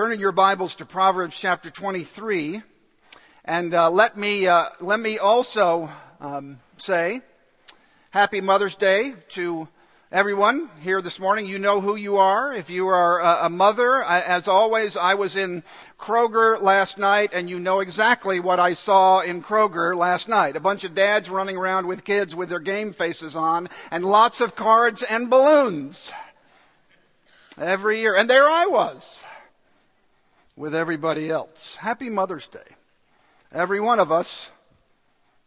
Turn 0.00 0.12
in 0.12 0.20
your 0.20 0.32
Bibles 0.32 0.76
to 0.76 0.86
Proverbs 0.86 1.36
chapter 1.38 1.68
23, 1.68 2.62
and 3.44 3.74
uh, 3.74 3.90
let 3.90 4.16
me 4.16 4.46
uh, 4.46 4.70
let 4.80 4.98
me 4.98 5.18
also 5.18 5.90
um, 6.22 6.58
say 6.78 7.20
Happy 8.08 8.40
Mother's 8.40 8.76
Day 8.76 9.12
to 9.32 9.68
everyone 10.10 10.70
here 10.80 11.02
this 11.02 11.20
morning. 11.20 11.48
You 11.48 11.58
know 11.58 11.82
who 11.82 11.96
you 11.96 12.16
are. 12.16 12.54
If 12.54 12.70
you 12.70 12.88
are 12.88 13.20
a, 13.20 13.44
a 13.44 13.50
mother, 13.50 14.02
as 14.02 14.48
always, 14.48 14.96
I 14.96 15.16
was 15.16 15.36
in 15.36 15.62
Kroger 15.98 16.62
last 16.62 16.96
night, 16.96 17.34
and 17.34 17.50
you 17.50 17.60
know 17.60 17.80
exactly 17.80 18.40
what 18.40 18.58
I 18.58 18.72
saw 18.72 19.20
in 19.20 19.42
Kroger 19.42 19.94
last 19.94 20.28
night. 20.28 20.56
A 20.56 20.60
bunch 20.60 20.84
of 20.84 20.94
dads 20.94 21.28
running 21.28 21.58
around 21.58 21.86
with 21.86 22.04
kids 22.04 22.34
with 22.34 22.48
their 22.48 22.58
game 22.58 22.94
faces 22.94 23.36
on, 23.36 23.68
and 23.90 24.02
lots 24.02 24.40
of 24.40 24.56
cards 24.56 25.02
and 25.02 25.28
balloons 25.28 26.10
every 27.58 28.00
year. 28.00 28.16
And 28.16 28.30
there 28.30 28.48
I 28.48 28.68
was 28.68 29.22
with 30.56 30.74
everybody 30.74 31.30
else. 31.30 31.74
Happy 31.76 32.10
Mother's 32.10 32.48
Day. 32.48 32.58
Every 33.52 33.80
one 33.80 33.98
of 33.98 34.12
us 34.12 34.48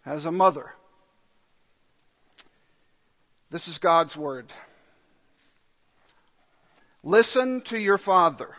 has 0.02 0.26
a 0.26 0.32
mother. 0.32 0.72
This 3.50 3.68
is 3.68 3.78
God's 3.78 4.18
Word. 4.18 4.52
Listen 7.04 7.62
to 7.62 7.78
your 7.78 7.98
Father 7.98 8.50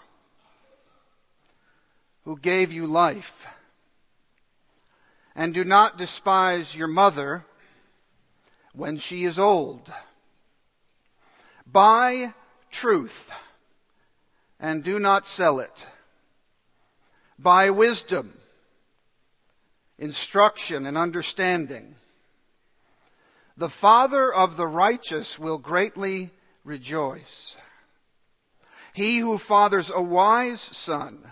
who 2.24 2.38
gave 2.38 2.72
you 2.72 2.86
life. 2.86 3.46
And 5.36 5.52
do 5.52 5.64
not 5.64 5.98
despise 5.98 6.74
your 6.74 6.88
mother 6.88 7.44
when 8.72 8.98
she 8.98 9.24
is 9.24 9.38
old. 9.38 9.92
Buy 11.66 12.32
truth 12.70 13.30
and 14.60 14.84
do 14.84 14.98
not 14.98 15.26
sell 15.26 15.60
it. 15.60 15.86
Buy 17.38 17.70
wisdom, 17.70 18.32
instruction, 19.98 20.86
and 20.86 20.96
understanding 20.96 21.96
the 23.56 23.68
father 23.68 24.32
of 24.32 24.56
the 24.56 24.66
righteous 24.66 25.38
will 25.38 25.58
greatly 25.58 26.30
rejoice. 26.64 27.56
He 28.92 29.18
who 29.18 29.38
fathers 29.38 29.91
a 29.94 30.02
wise 30.02 30.60
son 30.60 31.24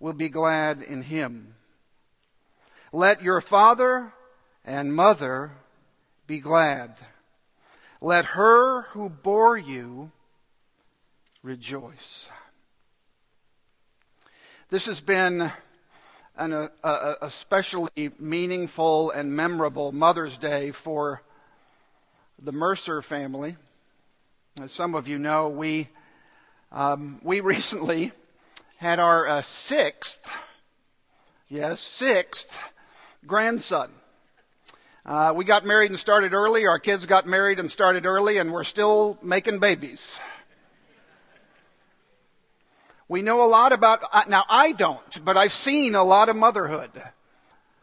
will 0.00 0.14
be 0.14 0.28
glad 0.28 0.82
in 0.82 1.02
him. 1.02 1.54
Let 2.92 3.22
your 3.22 3.40
father 3.40 4.12
and 4.64 4.94
mother 4.94 5.52
be 6.26 6.40
glad. 6.40 6.96
Let 8.00 8.24
her 8.24 8.82
who 8.90 9.10
bore 9.10 9.56
you 9.56 10.10
rejoice. 11.42 12.26
This 14.72 14.86
has 14.86 15.02
been 15.02 15.52
an 16.34 16.52
a, 16.54 16.70
a 16.82 17.16
especially 17.20 18.10
meaningful 18.18 19.10
and 19.10 19.36
memorable 19.36 19.92
Mother's 19.92 20.38
Day 20.38 20.70
for 20.70 21.20
the 22.42 22.52
Mercer 22.52 23.02
family. 23.02 23.58
As 24.62 24.72
some 24.72 24.94
of 24.94 25.08
you 25.08 25.18
know, 25.18 25.50
we 25.50 25.88
um, 26.70 27.20
we 27.22 27.40
recently 27.54 28.12
had 28.78 28.98
our 28.98 29.28
uh, 29.28 29.42
sixth, 29.42 30.26
yes, 31.50 31.82
sixth 31.82 32.58
grandson. 33.26 33.90
Uh, 35.04 35.34
we 35.36 35.44
got 35.44 35.66
married 35.66 35.90
and 35.90 36.00
started 36.00 36.32
early. 36.32 36.66
Our 36.66 36.78
kids 36.78 37.04
got 37.04 37.26
married 37.26 37.60
and 37.60 37.70
started 37.70 38.06
early, 38.06 38.38
and 38.38 38.50
we're 38.50 38.64
still 38.64 39.18
making 39.22 39.58
babies. 39.58 40.18
We 43.12 43.20
know 43.20 43.44
a 43.44 43.46
lot 43.46 43.72
about, 43.72 44.30
now 44.30 44.42
I 44.48 44.72
don't, 44.72 45.22
but 45.22 45.36
I've 45.36 45.52
seen 45.52 45.94
a 45.94 46.02
lot 46.02 46.30
of 46.30 46.36
motherhood 46.36 46.90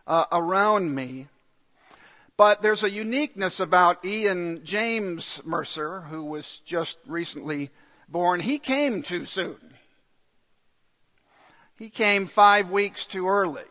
uh, 0.08 0.26
around 0.32 0.96
me. 0.96 1.28
But 2.36 2.64
there's 2.64 2.82
a 2.82 2.90
uniqueness 2.90 3.60
about 3.60 4.04
Ian 4.04 4.66
James 4.66 5.40
Mercer, 5.46 6.02
who 6.02 6.24
was 6.24 6.64
just 6.66 6.98
recently 7.06 7.70
born. 8.08 8.40
He 8.40 8.58
came 8.58 9.04
too 9.04 9.26
soon. 9.26 9.60
He 11.78 11.92
came 11.92 12.26
five 12.26 12.72
weeks 12.72 13.06
too 13.06 13.28
early. 13.28 13.70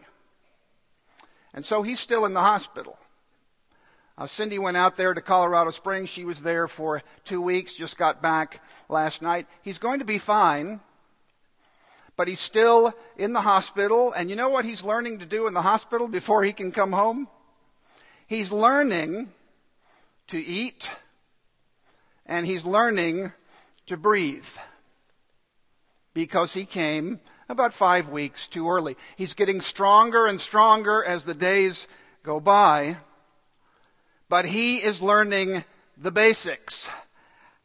And 1.53 1.67
so 1.67 1.83
he's 1.83 1.99
still 1.99 2.25
in 2.25 2.35
the 2.35 2.41
hospital. 2.41 2.97
Uh, 4.17 4.29
Cindy 4.29 4.61
went 4.61 4.77
out 4.77 4.97
there 4.97 5.13
to 5.13 5.21
Colorado 5.21 5.73
Springs. 5.73 6.09
She 6.09 6.25
was 6.25 6.39
there 6.39 6.69
for 6.69 7.03
two 7.25 7.43
weeks, 7.43 7.75
just 7.75 7.99
got 7.99 8.23
back 8.23 8.63
last 8.89 9.23
night. 9.23 9.49
He's 9.63 9.79
going 9.79 9.99
to 9.99 10.05
be 10.05 10.19
fine 10.19 10.79
but 12.19 12.27
he's 12.27 12.41
still 12.41 12.93
in 13.17 13.33
the 13.33 13.41
hospital. 13.41 14.13
And 14.13 14.29
you 14.29 14.35
know 14.35 14.49
what 14.49 14.65
he's 14.65 14.83
learning 14.83 15.21
to 15.21 15.27
do 15.27 15.47
in 15.47 15.55
the 15.55 15.63
hospital 15.63 16.09
before 16.09 16.43
he 16.43 16.53
can 16.53 16.73
come 16.73 16.91
home? 16.93 17.29
He's 18.27 18.51
learning 18.51 19.33
to 20.27 20.37
eat 20.37 20.91
and 22.27 22.45
he's 22.45 22.65
learning 22.65 23.33
to 23.87 23.97
breathe 23.97 24.49
because 26.13 26.53
he 26.53 26.67
came 26.67 27.21
about 27.49 27.73
five 27.73 28.09
weeks 28.09 28.49
too 28.49 28.69
early. 28.69 28.97
He's 29.15 29.35
getting 29.35 29.61
stronger 29.61 30.27
and 30.27 30.41
stronger 30.41 31.05
as 31.05 31.23
the 31.23 31.35
days 31.35 31.87
go 32.25 32.41
by, 32.41 32.97
but 34.29 34.45
he 34.45 34.79
is 34.79 35.01
learning 35.01 35.65
the 35.97 36.11
basics. 36.11 36.89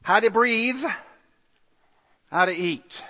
How 0.04 0.20
to 0.20 0.30
breathe, 0.30 0.86
how 2.30 2.46
to 2.46 2.56
eat. 2.56 3.02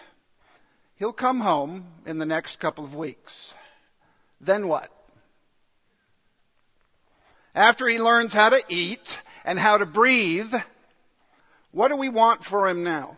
He'll 1.04 1.12
come 1.12 1.42
home 1.42 1.86
in 2.06 2.18
the 2.18 2.26
next 2.26 2.62
couple 2.62 2.86
of 2.86 2.96
weeks. 2.96 3.54
Then 4.40 4.70
what? 4.70 4.90
After 7.54 7.90
he 7.90 8.00
learns 8.00 8.32
how 8.32 8.48
to 8.48 8.64
eat 8.70 9.18
and 9.44 9.60
how 9.60 9.80
to 9.80 9.86
breathe, 9.86 10.54
what 11.72 11.90
do 11.90 11.98
we 11.98 12.08
want 12.08 12.46
for 12.46 12.70
him 12.70 12.86
now? 12.86 13.18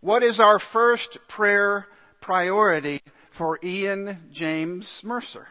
What 0.00 0.24
is 0.24 0.40
our 0.40 0.58
first 0.58 1.18
prayer 1.28 1.86
priority 2.20 3.00
for 3.30 3.60
Ian 3.62 4.30
James 4.32 5.00
Mercer? 5.04 5.46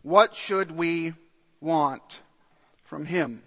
What 0.00 0.36
should 0.36 0.70
we 0.70 1.12
want 1.60 2.18
from 2.84 3.04
him? 3.04 3.42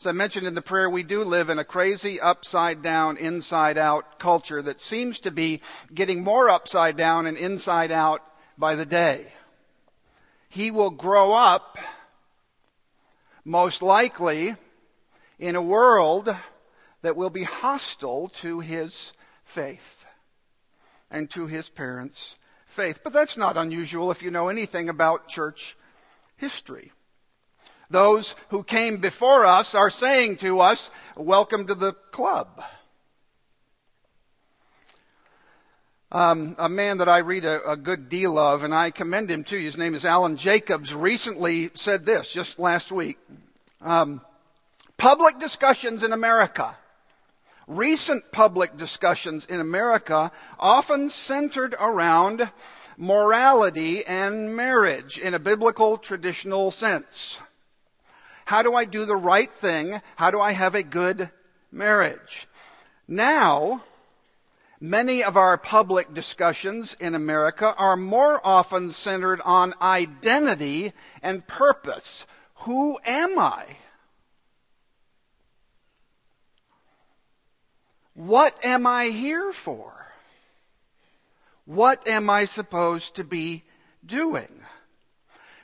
As 0.00 0.06
I 0.06 0.12
mentioned 0.12 0.46
in 0.46 0.54
the 0.54 0.62
prayer, 0.62 0.90
we 0.90 1.02
do 1.02 1.24
live 1.24 1.50
in 1.50 1.58
a 1.58 1.64
crazy 1.64 2.20
upside 2.20 2.82
down, 2.82 3.16
inside 3.16 3.78
out 3.78 4.18
culture 4.18 4.60
that 4.60 4.80
seems 4.80 5.20
to 5.20 5.30
be 5.30 5.62
getting 5.92 6.22
more 6.22 6.50
upside 6.50 6.96
down 6.96 7.26
and 7.26 7.36
inside 7.36 7.90
out 7.90 8.22
by 8.58 8.74
the 8.74 8.86
day. 8.86 9.32
He 10.48 10.70
will 10.70 10.90
grow 10.90 11.34
up, 11.34 11.78
most 13.44 13.82
likely, 13.82 14.54
in 15.38 15.56
a 15.56 15.62
world 15.62 16.34
that 17.02 17.16
will 17.16 17.30
be 17.30 17.44
hostile 17.44 18.28
to 18.28 18.60
his 18.60 19.12
faith 19.44 20.04
and 21.10 21.30
to 21.30 21.46
his 21.46 21.68
parents' 21.68 22.36
faith. 22.66 23.00
But 23.04 23.12
that's 23.12 23.36
not 23.36 23.56
unusual 23.56 24.10
if 24.10 24.22
you 24.22 24.30
know 24.30 24.48
anything 24.48 24.88
about 24.88 25.28
church 25.28 25.76
history. 26.36 26.92
Those 27.90 28.34
who 28.48 28.62
came 28.62 28.98
before 28.98 29.44
us 29.44 29.74
are 29.74 29.90
saying 29.90 30.38
to 30.38 30.60
us, 30.60 30.90
welcome 31.16 31.66
to 31.66 31.74
the 31.74 31.92
club. 31.92 32.62
Um, 36.10 36.54
a 36.58 36.68
man 36.68 36.98
that 36.98 37.08
I 37.08 37.18
read 37.18 37.44
a, 37.44 37.72
a, 37.72 37.76
good 37.76 38.08
deal 38.08 38.38
of, 38.38 38.62
and 38.62 38.72
I 38.72 38.92
commend 38.92 39.30
him 39.30 39.42
to 39.44 39.56
you. 39.56 39.64
His 39.64 39.76
name 39.76 39.96
is 39.96 40.04
Alan 40.04 40.36
Jacobs. 40.36 40.94
Recently 40.94 41.70
said 41.74 42.06
this, 42.06 42.32
just 42.32 42.60
last 42.60 42.92
week. 42.92 43.18
Um, 43.80 44.20
public 44.96 45.40
discussions 45.40 46.04
in 46.04 46.12
America, 46.12 46.76
recent 47.66 48.30
public 48.30 48.76
discussions 48.76 49.46
in 49.46 49.58
America, 49.58 50.30
often 50.56 51.10
centered 51.10 51.74
around 51.78 52.48
morality 52.96 54.06
and 54.06 54.54
marriage 54.54 55.18
in 55.18 55.34
a 55.34 55.40
biblical 55.40 55.98
traditional 55.98 56.70
sense. 56.70 57.38
How 58.44 58.62
do 58.62 58.74
I 58.74 58.84
do 58.84 59.04
the 59.04 59.16
right 59.16 59.50
thing? 59.50 60.00
How 60.16 60.30
do 60.30 60.40
I 60.40 60.52
have 60.52 60.74
a 60.74 60.82
good 60.82 61.30
marriage? 61.72 62.46
Now, 63.08 63.82
many 64.80 65.24
of 65.24 65.36
our 65.36 65.56
public 65.56 66.12
discussions 66.12 66.96
in 67.00 67.14
America 67.14 67.74
are 67.76 67.96
more 67.96 68.40
often 68.44 68.92
centered 68.92 69.40
on 69.40 69.74
identity 69.80 70.92
and 71.22 71.46
purpose. 71.46 72.26
Who 72.64 72.98
am 73.04 73.38
I? 73.38 73.64
What 78.14 78.64
am 78.64 78.86
I 78.86 79.06
here 79.06 79.52
for? 79.52 79.92
What 81.64 82.06
am 82.06 82.28
I 82.30 82.44
supposed 82.44 83.16
to 83.16 83.24
be 83.24 83.64
doing? 84.04 84.62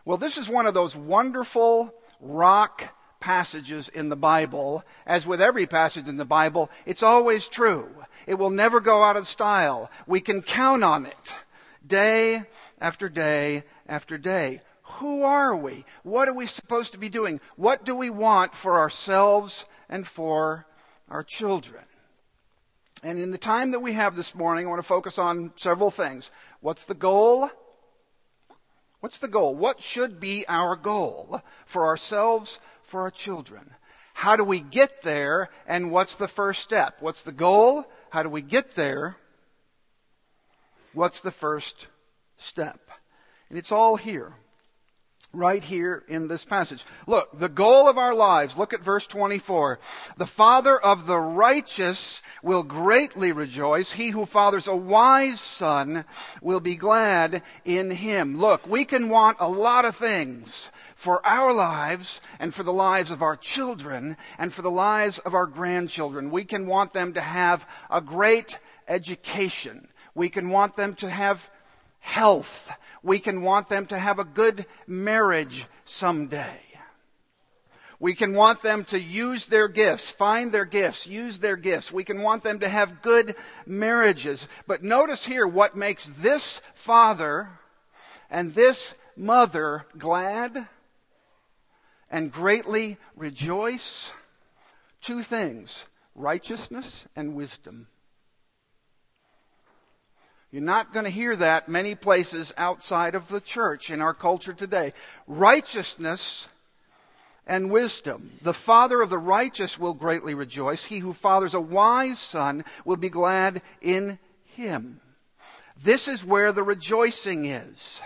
Well, 0.04 0.16
this 0.16 0.38
is 0.38 0.48
one 0.48 0.66
of 0.66 0.74
those 0.74 0.96
wonderful 0.96 1.94
rock 2.20 2.94
passages 3.20 3.88
in 3.88 4.08
the 4.08 4.16
Bible, 4.16 4.82
as 5.06 5.26
with 5.26 5.40
every 5.40 5.66
passage 5.66 6.08
in 6.08 6.16
the 6.16 6.24
Bible, 6.24 6.70
it's 6.86 7.02
always 7.02 7.48
true. 7.48 7.88
It 8.26 8.34
will 8.34 8.50
never 8.50 8.80
go 8.80 9.02
out 9.02 9.16
of 9.16 9.26
style. 9.26 9.90
We 10.06 10.20
can 10.20 10.42
count 10.42 10.82
on 10.82 11.06
it 11.06 11.32
day 11.86 12.42
after 12.80 13.08
day 13.08 13.64
after 13.86 14.18
day. 14.18 14.60
Who 14.94 15.22
are 15.22 15.54
we? 15.54 15.84
What 16.02 16.28
are 16.28 16.34
we 16.34 16.46
supposed 16.46 16.92
to 16.92 16.98
be 16.98 17.10
doing? 17.10 17.40
What 17.56 17.84
do 17.84 17.94
we 17.94 18.10
want 18.10 18.54
for 18.54 18.78
ourselves 18.78 19.64
and 19.88 20.06
for 20.06 20.66
our 21.08 21.22
children? 21.22 21.84
And 23.02 23.18
in 23.18 23.30
the 23.30 23.38
time 23.38 23.70
that 23.70 23.80
we 23.80 23.92
have 23.92 24.16
this 24.16 24.34
morning, 24.34 24.66
I 24.66 24.70
want 24.70 24.80
to 24.80 24.88
focus 24.88 25.18
on 25.18 25.52
several 25.56 25.90
things. 25.90 26.30
What's 26.60 26.84
the 26.84 26.94
goal? 26.94 27.48
What's 29.00 29.18
the 29.18 29.28
goal? 29.28 29.54
What 29.54 29.82
should 29.82 30.20
be 30.20 30.44
our 30.46 30.76
goal 30.76 31.42
for 31.66 31.86
ourselves, 31.86 32.58
for 32.84 33.02
our 33.02 33.10
children? 33.10 33.68
How 34.12 34.36
do 34.36 34.44
we 34.44 34.60
get 34.60 35.02
there? 35.02 35.48
And 35.66 35.90
what's 35.90 36.16
the 36.16 36.28
first 36.28 36.60
step? 36.62 36.98
What's 37.00 37.22
the 37.22 37.32
goal? 37.32 37.86
How 38.10 38.22
do 38.22 38.28
we 38.28 38.42
get 38.42 38.72
there? 38.72 39.16
What's 40.92 41.20
the 41.20 41.30
first 41.30 41.86
step? 42.38 42.80
And 43.48 43.58
it's 43.58 43.72
all 43.72 43.96
here 43.96 44.34
right 45.32 45.62
here 45.62 46.02
in 46.08 46.26
this 46.26 46.44
passage. 46.44 46.84
Look, 47.06 47.38
the 47.38 47.48
goal 47.48 47.88
of 47.88 47.98
our 47.98 48.14
lives, 48.14 48.56
look 48.56 48.72
at 48.72 48.82
verse 48.82 49.06
24. 49.06 49.78
The 50.16 50.26
father 50.26 50.78
of 50.78 51.06
the 51.06 51.18
righteous 51.18 52.20
will 52.42 52.62
greatly 52.62 53.32
rejoice. 53.32 53.92
He 53.92 54.08
who 54.08 54.26
fathers 54.26 54.66
a 54.66 54.74
wise 54.74 55.40
son 55.40 56.04
will 56.42 56.60
be 56.60 56.76
glad 56.76 57.42
in 57.64 57.90
him. 57.90 58.38
Look, 58.38 58.66
we 58.66 58.84
can 58.84 59.08
want 59.08 59.36
a 59.40 59.48
lot 59.48 59.84
of 59.84 59.96
things 59.96 60.68
for 60.96 61.24
our 61.24 61.52
lives 61.52 62.20
and 62.38 62.52
for 62.52 62.62
the 62.62 62.72
lives 62.72 63.10
of 63.10 63.22
our 63.22 63.36
children 63.36 64.16
and 64.38 64.52
for 64.52 64.62
the 64.62 64.70
lives 64.70 65.18
of 65.20 65.34
our 65.34 65.46
grandchildren. 65.46 66.30
We 66.30 66.44
can 66.44 66.66
want 66.66 66.92
them 66.92 67.14
to 67.14 67.20
have 67.20 67.66
a 67.88 68.00
great 68.00 68.58
education. 68.88 69.88
We 70.14 70.28
can 70.28 70.50
want 70.50 70.76
them 70.76 70.94
to 70.94 71.08
have 71.08 71.48
health. 72.00 72.70
We 73.02 73.18
can 73.18 73.42
want 73.42 73.68
them 73.68 73.86
to 73.86 73.98
have 73.98 74.18
a 74.18 74.24
good 74.24 74.66
marriage 74.86 75.64
someday. 75.84 76.60
We 78.00 78.14
can 78.14 78.32
want 78.34 78.62
them 78.62 78.84
to 78.86 78.98
use 78.98 79.44
their 79.44 79.68
gifts, 79.68 80.10
find 80.10 80.50
their 80.50 80.64
gifts, 80.64 81.06
use 81.06 81.38
their 81.38 81.56
gifts. 81.56 81.92
We 81.92 82.02
can 82.02 82.22
want 82.22 82.42
them 82.42 82.60
to 82.60 82.68
have 82.68 83.02
good 83.02 83.36
marriages. 83.66 84.48
But 84.66 84.82
notice 84.82 85.24
here 85.24 85.46
what 85.46 85.76
makes 85.76 86.10
this 86.18 86.62
father 86.74 87.50
and 88.30 88.54
this 88.54 88.94
mother 89.16 89.84
glad 89.98 90.66
and 92.10 92.32
greatly 92.32 92.96
rejoice. 93.16 94.08
Two 95.02 95.22
things, 95.22 95.84
righteousness 96.14 97.04
and 97.14 97.34
wisdom. 97.34 97.86
You're 100.52 100.62
not 100.62 100.92
going 100.92 101.04
to 101.04 101.10
hear 101.10 101.36
that 101.36 101.68
many 101.68 101.94
places 101.94 102.52
outside 102.56 103.14
of 103.14 103.28
the 103.28 103.40
church 103.40 103.88
in 103.90 104.02
our 104.02 104.14
culture 104.14 104.52
today. 104.52 104.92
Righteousness 105.28 106.46
and 107.46 107.70
wisdom. 107.70 108.32
The 108.42 108.54
father 108.54 109.00
of 109.00 109.10
the 109.10 109.18
righteous 109.18 109.78
will 109.78 109.94
greatly 109.94 110.34
rejoice. 110.34 110.84
He 110.84 110.98
who 110.98 111.12
fathers 111.12 111.54
a 111.54 111.60
wise 111.60 112.18
son 112.18 112.64
will 112.84 112.96
be 112.96 113.10
glad 113.10 113.62
in 113.80 114.18
him. 114.56 115.00
This 115.82 116.08
is 116.08 116.24
where 116.24 116.52
the 116.52 116.64
rejoicing 116.64 117.44
is. 117.44 118.00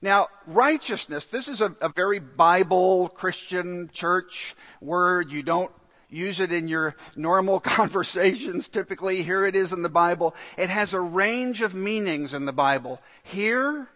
Now, 0.00 0.28
righteousness, 0.46 1.26
this 1.26 1.48
is 1.48 1.60
a, 1.60 1.74
a 1.80 1.88
very 1.88 2.20
Bible 2.20 3.08
Christian 3.08 3.90
church 3.92 4.54
word. 4.80 5.32
You 5.32 5.42
don't 5.42 5.72
use 6.14 6.40
it 6.40 6.52
in 6.52 6.68
your 6.68 6.96
normal 7.16 7.60
conversations 7.78 8.68
typically. 8.68 9.22
Here 9.22 9.44
it 9.46 9.56
is 9.56 9.72
in 9.72 9.82
the 9.82 9.88
Bible. 9.88 10.34
It 10.56 10.70
has 10.70 10.92
a 10.92 11.00
range 11.00 11.60
of 11.60 11.74
meanings 11.74 12.34
in 12.34 12.44
the 12.44 12.52
Bible. 12.52 13.00
Here, 13.24 13.88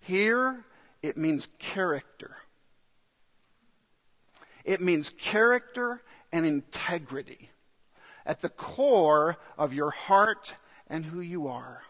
here, 0.00 0.64
it 1.02 1.16
means 1.16 1.48
character. 1.58 2.36
It 4.64 4.80
means 4.80 5.10
character 5.10 6.00
and 6.32 6.46
integrity 6.46 7.50
at 8.26 8.40
the 8.40 8.48
core 8.48 9.36
of 9.58 9.74
your 9.74 9.90
heart 9.90 10.54
and 10.88 11.04
who 11.04 11.20
you 11.20 11.48
are. 11.48 11.82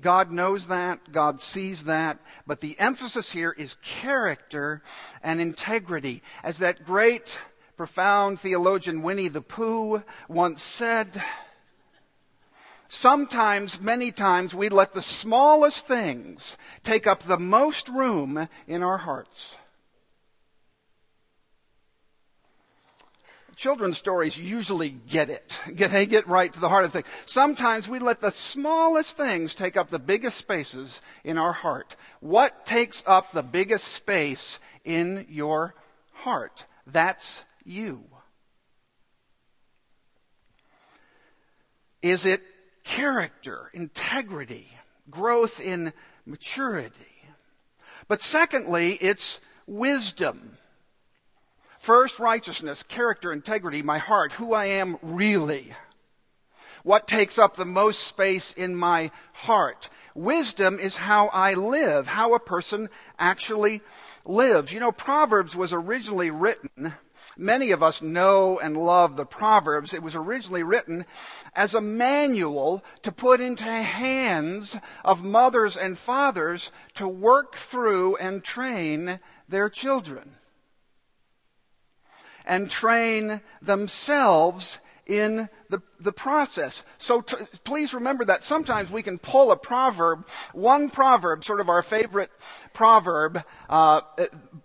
God 0.00 0.30
knows 0.30 0.68
that, 0.68 1.12
God 1.12 1.40
sees 1.40 1.84
that, 1.84 2.18
but 2.46 2.60
the 2.60 2.78
emphasis 2.78 3.30
here 3.30 3.54
is 3.56 3.76
character 3.82 4.82
and 5.22 5.40
integrity. 5.40 6.22
As 6.42 6.58
that 6.58 6.84
great, 6.84 7.36
profound 7.76 8.40
theologian 8.40 9.02
Winnie 9.02 9.28
the 9.28 9.42
Pooh 9.42 10.02
once 10.28 10.62
said, 10.62 11.22
sometimes, 12.88 13.80
many 13.80 14.12
times, 14.12 14.54
we 14.54 14.68
let 14.68 14.92
the 14.92 15.02
smallest 15.02 15.86
things 15.86 16.56
take 16.84 17.06
up 17.06 17.22
the 17.22 17.38
most 17.38 17.88
room 17.88 18.48
in 18.66 18.82
our 18.82 18.98
hearts. 18.98 19.54
Children's 23.56 23.98
stories 23.98 24.36
usually 24.36 24.90
get 24.90 25.30
it. 25.30 25.58
They 25.92 26.06
get 26.06 26.26
right 26.26 26.52
to 26.52 26.60
the 26.60 26.68
heart 26.68 26.84
of 26.84 26.92
things. 26.92 27.06
Sometimes 27.26 27.86
we 27.86 27.98
let 27.98 28.20
the 28.20 28.30
smallest 28.30 29.16
things 29.16 29.54
take 29.54 29.76
up 29.76 29.90
the 29.90 29.98
biggest 29.98 30.38
spaces 30.38 31.00
in 31.24 31.38
our 31.38 31.52
heart. 31.52 31.94
What 32.20 32.64
takes 32.64 33.02
up 33.06 33.32
the 33.32 33.42
biggest 33.42 33.86
space 33.88 34.58
in 34.84 35.26
your 35.28 35.74
heart? 36.12 36.64
That's 36.86 37.42
you. 37.64 38.04
Is 42.00 42.26
it 42.26 42.42
character, 42.84 43.70
integrity, 43.72 44.68
growth 45.10 45.60
in 45.60 45.92
maturity? 46.26 47.06
But 48.08 48.20
secondly, 48.20 48.92
it's 48.94 49.38
wisdom. 49.66 50.56
First, 51.82 52.20
righteousness, 52.20 52.84
character, 52.84 53.32
integrity, 53.32 53.82
my 53.82 53.98
heart, 53.98 54.30
who 54.30 54.54
I 54.54 54.66
am 54.66 54.98
really. 55.02 55.74
What 56.84 57.08
takes 57.08 57.40
up 57.40 57.56
the 57.56 57.64
most 57.64 58.04
space 58.04 58.52
in 58.52 58.76
my 58.76 59.10
heart? 59.32 59.88
Wisdom 60.14 60.78
is 60.78 60.94
how 60.94 61.26
I 61.26 61.54
live, 61.54 62.06
how 62.06 62.34
a 62.34 62.38
person 62.38 62.88
actually 63.18 63.82
lives. 64.24 64.72
You 64.72 64.78
know, 64.78 64.92
Proverbs 64.92 65.56
was 65.56 65.72
originally 65.72 66.30
written, 66.30 66.94
many 67.36 67.72
of 67.72 67.82
us 67.82 68.00
know 68.00 68.60
and 68.60 68.76
love 68.76 69.16
the 69.16 69.26
Proverbs. 69.26 69.92
It 69.92 70.04
was 70.04 70.14
originally 70.14 70.62
written 70.62 71.04
as 71.52 71.74
a 71.74 71.80
manual 71.80 72.84
to 73.02 73.10
put 73.10 73.40
into 73.40 73.64
hands 73.64 74.76
of 75.04 75.24
mothers 75.24 75.76
and 75.76 75.98
fathers 75.98 76.70
to 76.94 77.08
work 77.08 77.56
through 77.56 78.18
and 78.18 78.44
train 78.44 79.18
their 79.48 79.68
children 79.68 80.36
and 82.44 82.70
train 82.70 83.40
themselves 83.60 84.78
in 85.06 85.48
the, 85.68 85.82
the 86.00 86.12
process. 86.12 86.84
So 86.98 87.20
t- 87.20 87.36
please 87.64 87.92
remember 87.92 88.24
that 88.26 88.44
sometimes 88.44 88.90
we 88.90 89.02
can 89.02 89.18
pull 89.18 89.50
a 89.50 89.56
proverb, 89.56 90.26
one 90.52 90.90
proverb, 90.90 91.44
sort 91.44 91.60
of 91.60 91.68
our 91.68 91.82
favorite 91.82 92.30
proverb, 92.72 93.42
uh, 93.68 94.02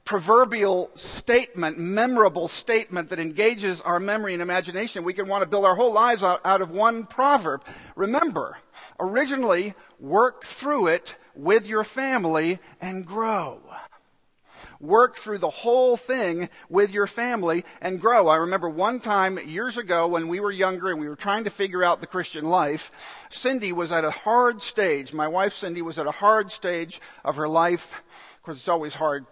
proverbial 0.05 0.91
statement, 0.95 1.79
memorable 1.79 2.47
statement 2.47 3.09
that 3.09 3.19
engages 3.19 3.81
our 3.81 3.99
memory 3.99 4.33
and 4.33 4.41
imagination. 4.41 5.03
We 5.03 5.13
can 5.13 5.27
want 5.27 5.43
to 5.43 5.49
build 5.49 5.65
our 5.65 5.75
whole 5.75 5.93
lives 5.93 6.23
out, 6.23 6.41
out 6.45 6.61
of 6.61 6.69
one 6.69 7.05
proverb. 7.05 7.63
Remember, 7.95 8.57
originally, 8.99 9.73
work 9.99 10.43
through 10.43 10.87
it 10.87 11.15
with 11.35 11.67
your 11.67 11.83
family 11.83 12.59
and 12.79 13.05
grow 13.05 13.61
work 14.79 15.17
through 15.17 15.39
the 15.39 15.49
whole 15.49 15.97
thing 15.97 16.49
with 16.69 16.91
your 16.91 17.07
family 17.07 17.65
and 17.81 18.01
grow. 18.01 18.27
I 18.27 18.37
remember 18.37 18.69
one 18.69 18.99
time 18.99 19.39
years 19.47 19.77
ago 19.77 20.07
when 20.07 20.27
we 20.27 20.39
were 20.39 20.51
younger 20.51 20.89
and 20.89 20.99
we 20.99 21.09
were 21.09 21.15
trying 21.15 21.45
to 21.45 21.49
figure 21.49 21.83
out 21.83 22.01
the 22.01 22.07
Christian 22.07 22.45
life, 22.45 22.91
Cindy 23.29 23.71
was 23.71 23.91
at 23.91 24.05
a 24.05 24.11
hard 24.11 24.61
stage. 24.61 25.13
My 25.13 25.27
wife 25.27 25.53
Cindy 25.53 25.81
was 25.81 25.99
at 25.99 26.07
a 26.07 26.11
hard 26.11 26.51
stage 26.51 27.01
of 27.23 27.37
her 27.37 27.47
life. 27.47 27.93
Of 28.35 28.43
course, 28.43 28.57
it's 28.57 28.67
always 28.67 28.93
hard 28.93 29.25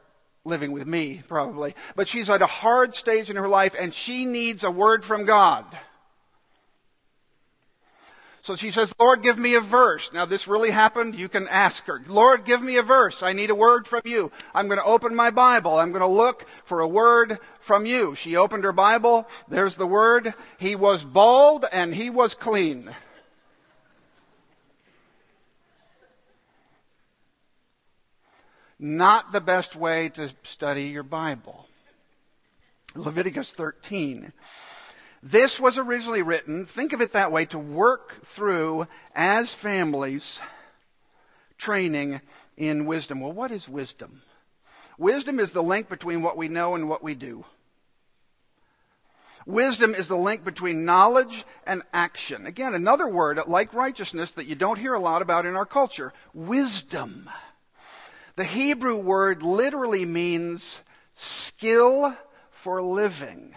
living 0.46 0.72
with 0.72 0.86
me, 0.86 1.22
probably. 1.28 1.76
But 1.96 2.08
she's 2.08 2.30
at 2.30 2.42
a 2.42 2.48
hard 2.48 2.96
stage 2.96 3.30
in 3.30 3.36
her 3.36 3.48
life 3.48 3.76
and 3.80 3.94
she 3.94 4.26
needs 4.26 4.64
a 4.64 4.72
word 4.72 5.04
from 5.04 5.26
God. 5.26 5.66
So 8.46 8.56
she 8.56 8.70
says, 8.70 8.94
Lord, 9.00 9.24
give 9.24 9.40
me 9.40 9.56
a 9.56 9.60
verse. 9.60 10.14
Now 10.14 10.26
this 10.26 10.48
really 10.48 10.70
happened. 10.70 11.16
You 11.16 11.28
can 11.28 11.48
ask 11.48 11.84
her, 11.88 12.00
Lord, 12.06 12.46
give 12.46 12.62
me 12.62 12.78
a 12.78 12.84
verse. 12.84 13.24
I 13.24 13.34
need 13.34 13.50
a 13.50 13.56
word 13.56 13.88
from 13.88 14.04
you. 14.06 14.32
I'm 14.54 14.68
going 14.68 14.78
to 14.78 14.86
open 14.86 15.16
my 15.16 15.32
Bible. 15.32 15.80
I'm 15.80 15.92
going 15.92 16.02
to 16.02 16.08
look 16.08 16.46
for 16.66 16.82
a 16.82 16.88
word 16.88 17.40
from 17.62 17.88
you. 17.88 18.14
She 18.14 18.36
opened 18.36 18.64
her 18.64 18.72
Bible. 18.72 19.28
There's 19.48 19.76
the 19.76 19.88
word. 19.88 20.32
He 20.60 20.76
was 20.76 21.04
bald 21.04 21.66
and 21.72 21.94
he 21.94 22.12
was 22.12 22.36
clean. 22.36 22.94
not 28.78 29.32
the 29.32 29.42
best 29.42 29.76
way 29.76 30.10
to 30.10 30.30
study 30.44 30.84
your 30.84 31.02
Bible. 31.02 31.68
Leviticus 32.94 33.52
13. 33.54 34.32
This 35.26 35.60
was 35.60 35.80
originally 35.80 36.22
written, 36.22 36.68
think 36.68 36.94
of 36.94 37.02
it 37.02 37.14
that 37.14 37.32
way, 37.32 37.46
to 37.46 37.58
work 37.58 38.24
through 38.26 38.86
as 39.16 39.52
families 39.52 40.40
training 41.58 42.22
in 42.58 42.86
wisdom. 42.86 43.22
Well, 43.22 43.32
what 43.32 43.50
is 43.50 43.68
wisdom? 43.68 44.22
Wisdom 45.00 45.40
is 45.40 45.50
the 45.50 45.64
link 45.64 45.90
between 45.90 46.22
what 46.22 46.38
we 46.38 46.48
know 46.48 46.76
and 46.76 46.88
what 46.88 47.02
we 47.02 47.16
do. 47.16 47.44
Wisdom 49.48 49.96
is 49.96 50.08
the 50.08 50.16
link 50.16 50.44
between 50.44 50.86
knowledge 50.86 51.44
and 51.66 51.82
action. 51.92 52.46
Again, 52.46 52.76
another 52.76 53.08
word 53.08 53.40
like 53.48 53.74
righteousness 53.74 54.34
that 54.34 54.46
you 54.46 54.54
don't 54.54 54.78
hear 54.78 54.94
a 54.94 55.00
lot 55.00 55.24
about 55.24 55.48
in 55.48 55.56
our 55.56 55.66
culture. 55.66 56.14
Wisdom. 56.36 57.28
The 58.36 58.44
Hebrew 58.44 58.98
word 58.98 59.42
literally 59.42 60.06
means 60.06 60.80
skill 61.16 62.16
for 62.52 62.84
living. 62.84 63.56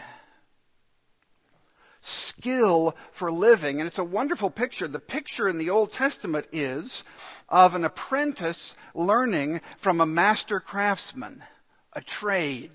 Skill 2.39 2.97
for 3.13 3.33
living. 3.33 3.81
And 3.81 3.87
it's 3.87 3.99
a 3.99 4.05
wonderful 4.05 4.51
picture. 4.51 4.89
The 4.89 5.01
picture 5.01 5.49
in 5.49 5.59
the 5.59 5.71
Old 5.71 5.93
Testament 5.93 6.47
is 6.53 7.03
of 7.49 7.75
an 7.75 7.85
apprentice 7.85 8.75
learning 8.95 9.61
from 9.79 10.01
a 10.01 10.07
master 10.07 10.61
craftsman, 10.61 11.43
a 11.93 12.01
trade. 12.01 12.71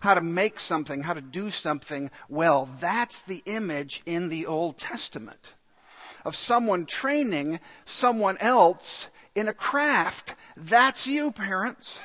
How 0.00 0.14
to 0.14 0.20
make 0.20 0.60
something, 0.60 1.02
how 1.02 1.14
to 1.14 1.20
do 1.20 1.50
something 1.50 2.10
well. 2.28 2.68
That's 2.78 3.20
the 3.22 3.42
image 3.46 4.02
in 4.06 4.28
the 4.28 4.46
Old 4.46 4.78
Testament 4.78 5.40
of 6.24 6.36
someone 6.36 6.86
training 6.86 7.58
someone 7.84 8.38
else 8.38 9.08
in 9.34 9.48
a 9.48 9.52
craft. 9.52 10.34
That's 10.56 11.06
you, 11.06 11.32
parents. 11.32 11.98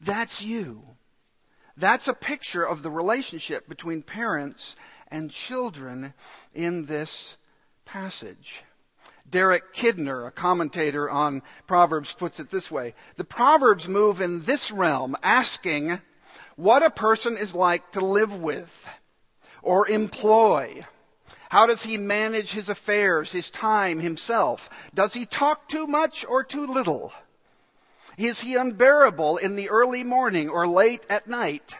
That's 0.00 0.42
you. 0.42 0.82
That's 1.76 2.08
a 2.08 2.14
picture 2.14 2.66
of 2.66 2.82
the 2.82 2.90
relationship 2.90 3.68
between 3.68 4.02
parents 4.02 4.76
and 5.08 5.30
children 5.30 6.14
in 6.54 6.86
this 6.86 7.36
passage. 7.84 8.62
Derek 9.28 9.74
Kidner, 9.74 10.26
a 10.26 10.30
commentator 10.30 11.10
on 11.10 11.42
Proverbs, 11.66 12.12
puts 12.14 12.40
it 12.40 12.50
this 12.50 12.70
way. 12.70 12.94
The 13.16 13.24
Proverbs 13.24 13.88
move 13.88 14.20
in 14.20 14.42
this 14.42 14.70
realm, 14.70 15.16
asking 15.22 16.00
what 16.54 16.82
a 16.82 16.90
person 16.90 17.36
is 17.36 17.54
like 17.54 17.92
to 17.92 18.00
live 18.00 18.34
with 18.34 18.88
or 19.62 19.88
employ. 19.88 20.82
How 21.48 21.66
does 21.66 21.82
he 21.82 21.98
manage 21.98 22.52
his 22.52 22.68
affairs, 22.68 23.30
his 23.30 23.50
time, 23.50 23.98
himself? 23.98 24.70
Does 24.94 25.12
he 25.12 25.26
talk 25.26 25.68
too 25.68 25.86
much 25.86 26.24
or 26.24 26.42
too 26.42 26.66
little? 26.66 27.12
Is 28.16 28.40
he 28.40 28.56
unbearable 28.56 29.36
in 29.36 29.56
the 29.56 29.70
early 29.70 30.02
morning 30.02 30.48
or 30.48 30.66
late 30.66 31.04
at 31.10 31.26
night? 31.26 31.74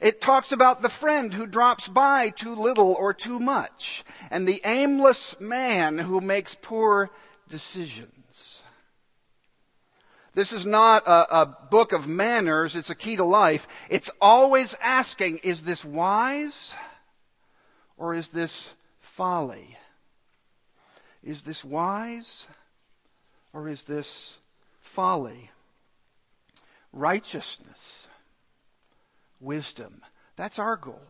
It 0.00 0.20
talks 0.20 0.52
about 0.52 0.82
the 0.82 0.90
friend 0.90 1.32
who 1.32 1.46
drops 1.46 1.88
by 1.88 2.30
too 2.30 2.56
little 2.56 2.92
or 2.92 3.14
too 3.14 3.40
much, 3.40 4.04
and 4.30 4.46
the 4.46 4.60
aimless 4.64 5.40
man 5.40 5.96
who 5.96 6.20
makes 6.20 6.54
poor 6.54 7.10
decisions. 7.48 8.62
This 10.34 10.52
is 10.52 10.66
not 10.66 11.06
a, 11.06 11.42
a, 11.42 11.46
book 11.46 11.92
of 11.92 12.08
manners, 12.08 12.74
it's 12.74 12.90
a 12.90 12.94
key 12.94 13.16
to 13.16 13.24
life. 13.24 13.68
It's 13.88 14.10
always 14.20 14.74
asking, 14.82 15.38
is 15.38 15.62
this 15.62 15.84
wise 15.84 16.74
or 17.96 18.14
is 18.14 18.28
this 18.28 18.74
folly? 19.00 19.78
Is 21.22 21.42
this 21.42 21.64
wise 21.64 22.46
or 23.52 23.68
is 23.68 23.82
this 23.82 24.34
folly? 24.84 25.50
Righteousness 26.92 28.06
wisdom. 29.40 30.00
That's 30.36 30.58
our 30.58 30.76
goal. 30.76 31.02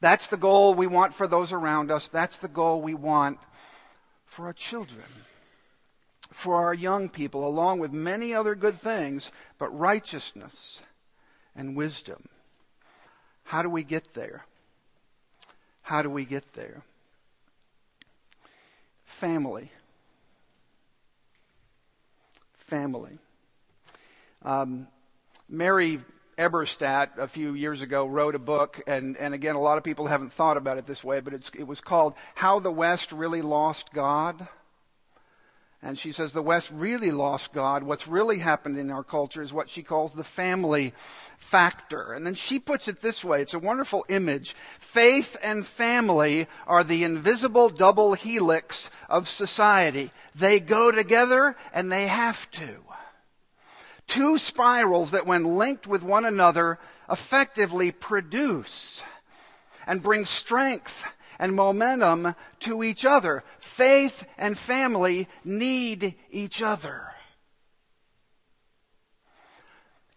That's 0.00 0.28
the 0.28 0.36
goal 0.36 0.74
we 0.74 0.86
want 0.86 1.14
for 1.14 1.26
those 1.26 1.52
around 1.52 1.90
us. 1.90 2.08
That's 2.08 2.36
the 2.38 2.48
goal 2.48 2.82
we 2.82 2.94
want 2.94 3.38
for 4.26 4.46
our 4.46 4.52
children, 4.52 5.06
for 6.30 6.56
our 6.56 6.74
young 6.74 7.08
people, 7.08 7.46
along 7.46 7.78
with 7.78 7.92
many 7.92 8.34
other 8.34 8.54
good 8.54 8.78
things, 8.78 9.30
but 9.58 9.76
righteousness 9.76 10.80
and 11.54 11.76
wisdom. 11.76 12.28
How 13.44 13.62
do 13.62 13.70
we 13.70 13.82
get 13.82 14.12
there? 14.12 14.44
How 15.82 16.02
do 16.02 16.10
we 16.10 16.24
get 16.24 16.44
there? 16.52 16.82
Family. 19.04 19.70
Family. 22.66 23.18
Um, 24.42 24.88
Mary 25.48 26.00
Eberstadt 26.36 27.16
a 27.16 27.28
few 27.28 27.54
years 27.54 27.80
ago 27.80 28.06
wrote 28.06 28.34
a 28.34 28.40
book, 28.40 28.82
and, 28.88 29.16
and 29.16 29.34
again, 29.34 29.54
a 29.54 29.60
lot 29.60 29.78
of 29.78 29.84
people 29.84 30.06
haven't 30.06 30.32
thought 30.32 30.56
about 30.56 30.76
it 30.76 30.84
this 30.84 31.04
way, 31.04 31.20
but 31.20 31.32
it 31.32 31.66
was 31.66 31.80
called 31.80 32.14
How 32.34 32.58
the 32.58 32.70
West 32.70 33.12
Really 33.12 33.40
Lost 33.40 33.92
God. 33.92 34.48
And 35.82 35.98
she 35.98 36.12
says 36.12 36.32
the 36.32 36.42
West 36.42 36.70
really 36.72 37.10
lost 37.10 37.52
God. 37.52 37.82
What's 37.82 38.08
really 38.08 38.38
happened 38.38 38.78
in 38.78 38.90
our 38.90 39.04
culture 39.04 39.42
is 39.42 39.52
what 39.52 39.70
she 39.70 39.82
calls 39.82 40.12
the 40.12 40.24
family 40.24 40.94
factor. 41.38 42.12
And 42.12 42.26
then 42.26 42.34
she 42.34 42.58
puts 42.58 42.88
it 42.88 43.00
this 43.00 43.24
way. 43.24 43.42
It's 43.42 43.54
a 43.54 43.58
wonderful 43.58 44.04
image. 44.08 44.56
Faith 44.80 45.36
and 45.42 45.66
family 45.66 46.48
are 46.66 46.82
the 46.82 47.04
invisible 47.04 47.68
double 47.68 48.14
helix 48.14 48.90
of 49.08 49.28
society. 49.28 50.10
They 50.34 50.60
go 50.60 50.90
together 50.90 51.56
and 51.72 51.92
they 51.92 52.06
have 52.06 52.50
to 52.52 52.76
two 54.06 54.38
spirals 54.38 55.12
that, 55.12 55.26
when 55.26 55.56
linked 55.56 55.86
with 55.86 56.02
one 56.02 56.24
another, 56.24 56.78
effectively 57.10 57.92
produce 57.92 59.02
and 59.86 60.02
bring 60.02 60.24
strength 60.26 61.04
and 61.38 61.54
momentum 61.54 62.34
to 62.60 62.82
each 62.82 63.04
other. 63.04 63.42
Faith 63.58 64.24
and 64.38 64.56
family 64.58 65.28
need 65.44 66.14
each 66.30 66.62
other. 66.62 67.02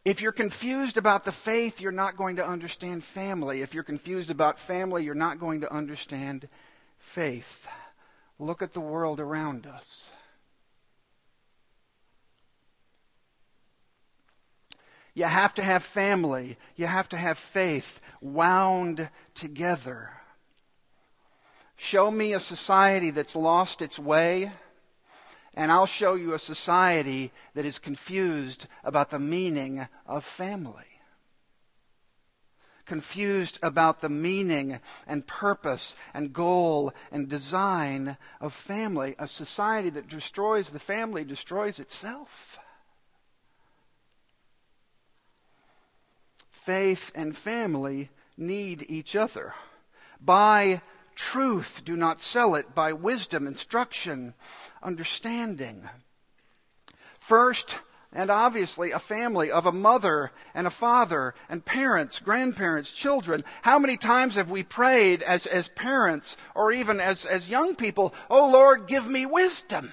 If 0.05 0.21
you're 0.21 0.31
confused 0.31 0.97
about 0.97 1.25
the 1.25 1.31
faith, 1.31 1.81
you're 1.81 1.91
not 1.91 2.17
going 2.17 2.37
to 2.37 2.47
understand 2.47 3.03
family. 3.03 3.61
If 3.61 3.73
you're 3.73 3.83
confused 3.83 4.31
about 4.31 4.57
family, 4.57 5.03
you're 5.03 5.13
not 5.13 5.39
going 5.39 5.61
to 5.61 5.71
understand 5.71 6.47
faith. 6.99 7.67
Look 8.39 8.61
at 8.61 8.73
the 8.73 8.79
world 8.79 9.19
around 9.19 9.67
us. 9.67 10.09
You 15.13 15.25
have 15.25 15.53
to 15.55 15.63
have 15.63 15.83
family. 15.83 16.57
You 16.77 16.87
have 16.87 17.09
to 17.09 17.17
have 17.17 17.37
faith 17.37 17.99
wound 18.21 19.09
together. 19.35 20.09
Show 21.81 22.11
me 22.11 22.33
a 22.33 22.39
society 22.39 23.11
that's 23.11 23.35
lost 23.35 23.81
its 23.81 23.97
way, 23.97 24.51
and 25.53 25.71
I'll 25.71 25.85
show 25.85 26.15
you 26.15 26.33
a 26.33 26.39
society 26.39 27.31
that 27.55 27.65
is 27.65 27.79
confused 27.79 28.67
about 28.83 29.09
the 29.09 29.17
meaning 29.19 29.87
of 30.05 30.25
family. 30.25 30.83
Confused 32.85 33.59
about 33.63 34.01
the 34.01 34.09
meaning 34.09 34.79
and 35.07 35.25
purpose 35.25 35.95
and 36.13 36.33
goal 36.33 36.93
and 37.11 37.29
design 37.29 38.17
of 38.41 38.53
family. 38.53 39.15
A 39.17 39.27
society 39.27 39.89
that 39.91 40.09
destroys 40.09 40.69
the 40.69 40.79
family 40.79 41.23
destroys 41.23 41.79
itself. 41.79 42.59
faith 46.69 47.11
and 47.15 47.35
family 47.35 48.11
need 48.37 48.85
each 48.89 49.15
other. 49.15 49.55
Buy 50.21 50.81
truth, 51.19 51.81
do 51.83 51.97
not 51.97 52.21
sell 52.21 52.55
it. 52.55 52.73
Buy 52.73 52.93
wisdom, 52.93 53.45
instruction, 53.45 54.33
understanding. 54.81 55.87
First, 57.19 57.75
and 58.13 58.31
obviously 58.31 58.91
a 58.91 58.99
family 58.99 59.51
of 59.51 59.65
a 59.65 59.71
mother 59.71 60.31
and 60.55 60.65
a 60.65 60.71
father 60.71 61.35
and 61.49 61.63
parents, 61.63 62.19
grandparents, 62.19 62.91
children. 62.91 63.43
How 63.61 63.79
many 63.79 63.97
times 63.97 64.35
have 64.35 64.49
we 64.49 64.63
prayed 64.63 65.21
as, 65.21 65.45
as 65.45 65.67
parents 65.67 66.37
or 66.55 66.71
even 66.71 67.01
as, 67.01 67.25
as 67.25 67.47
young 67.47 67.75
people, 67.75 68.13
Oh 68.29 68.49
Lord, 68.49 68.87
give 68.87 69.07
me 69.07 69.25
wisdom. 69.25 69.91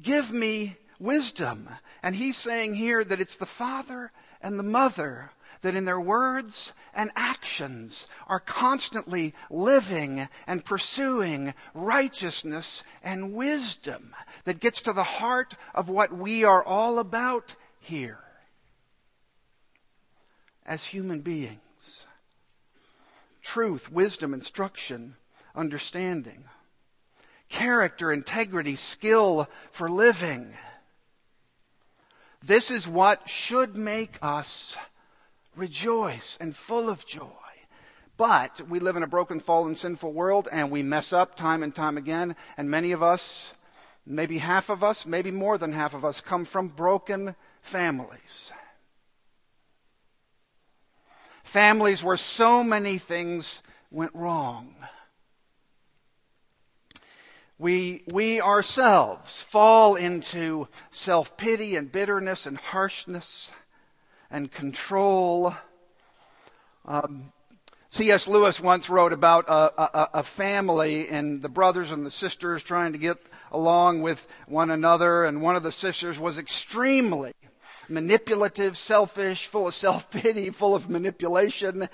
Give 0.00 0.30
me 0.30 0.76
wisdom. 0.98 1.68
And 2.02 2.14
he's 2.14 2.36
saying 2.36 2.74
here 2.74 3.02
that 3.02 3.20
it's 3.20 3.36
the 3.36 3.46
father 3.46 4.10
and 4.42 4.58
the 4.58 4.64
mother 4.64 5.30
that 5.62 5.74
in 5.74 5.84
their 5.84 6.00
words 6.00 6.72
and 6.94 7.10
actions 7.16 8.06
are 8.26 8.40
constantly 8.40 9.34
living 9.50 10.28
and 10.46 10.64
pursuing 10.64 11.54
righteousness 11.72 12.82
and 13.02 13.32
wisdom 13.32 14.14
that 14.44 14.60
gets 14.60 14.82
to 14.82 14.92
the 14.92 15.02
heart 15.02 15.54
of 15.74 15.88
what 15.88 16.12
we 16.12 16.44
are 16.44 16.62
all 16.62 16.98
about 16.98 17.54
here 17.80 18.18
as 20.66 20.84
human 20.84 21.20
beings. 21.20 21.58
truth, 23.42 23.90
wisdom, 23.90 24.34
instruction, 24.34 25.16
understanding, 25.54 26.44
character, 27.48 28.12
integrity, 28.12 28.76
skill 28.76 29.48
for 29.72 29.90
living. 29.90 30.54
This 32.44 32.70
is 32.70 32.86
what 32.86 33.28
should 33.28 33.76
make 33.76 34.16
us 34.22 34.76
rejoice 35.56 36.38
and 36.40 36.54
full 36.54 36.88
of 36.88 37.06
joy. 37.06 37.28
But 38.16 38.60
we 38.68 38.78
live 38.78 38.96
in 38.96 39.02
a 39.02 39.08
broken, 39.08 39.40
fallen, 39.40 39.74
sinful 39.74 40.12
world 40.12 40.48
and 40.50 40.70
we 40.70 40.82
mess 40.82 41.12
up 41.12 41.34
time 41.36 41.62
and 41.62 41.74
time 41.74 41.96
again. 41.96 42.36
And 42.56 42.70
many 42.70 42.92
of 42.92 43.02
us, 43.02 43.52
maybe 44.06 44.38
half 44.38 44.70
of 44.70 44.84
us, 44.84 45.06
maybe 45.06 45.30
more 45.30 45.58
than 45.58 45.72
half 45.72 45.94
of 45.94 46.04
us, 46.04 46.20
come 46.20 46.44
from 46.44 46.68
broken 46.68 47.34
families. 47.62 48.52
Families 51.42 52.02
where 52.02 52.16
so 52.16 52.62
many 52.62 52.98
things 52.98 53.60
went 53.90 54.14
wrong. 54.14 54.74
We, 57.58 58.02
we 58.06 58.40
ourselves 58.40 59.42
fall 59.42 59.94
into 59.96 60.68
self-pity 60.90 61.76
and 61.76 61.90
bitterness 61.90 62.46
and 62.46 62.56
harshness 62.56 63.50
and 64.32 64.50
control. 64.50 65.54
Um, 66.86 67.32
C.S. 67.90 68.26
Lewis 68.26 68.58
once 68.58 68.88
wrote 68.88 69.12
about 69.12 69.48
a, 69.48 69.52
a, 69.52 70.10
a, 70.14 70.22
family 70.22 71.08
and 71.08 71.42
the 71.42 71.50
brothers 71.50 71.90
and 71.90 72.06
the 72.06 72.10
sisters 72.10 72.62
trying 72.62 72.92
to 72.92 72.98
get 72.98 73.18
along 73.52 74.00
with 74.00 74.26
one 74.48 74.70
another, 74.70 75.26
and 75.26 75.42
one 75.42 75.56
of 75.56 75.62
the 75.62 75.70
sisters 75.70 76.18
was 76.18 76.38
extremely 76.38 77.32
manipulative, 77.90 78.78
selfish, 78.78 79.46
full 79.46 79.68
of 79.68 79.74
self-pity, 79.86 80.50
full 80.50 80.74
of 80.74 80.88
manipulation. 80.88 81.90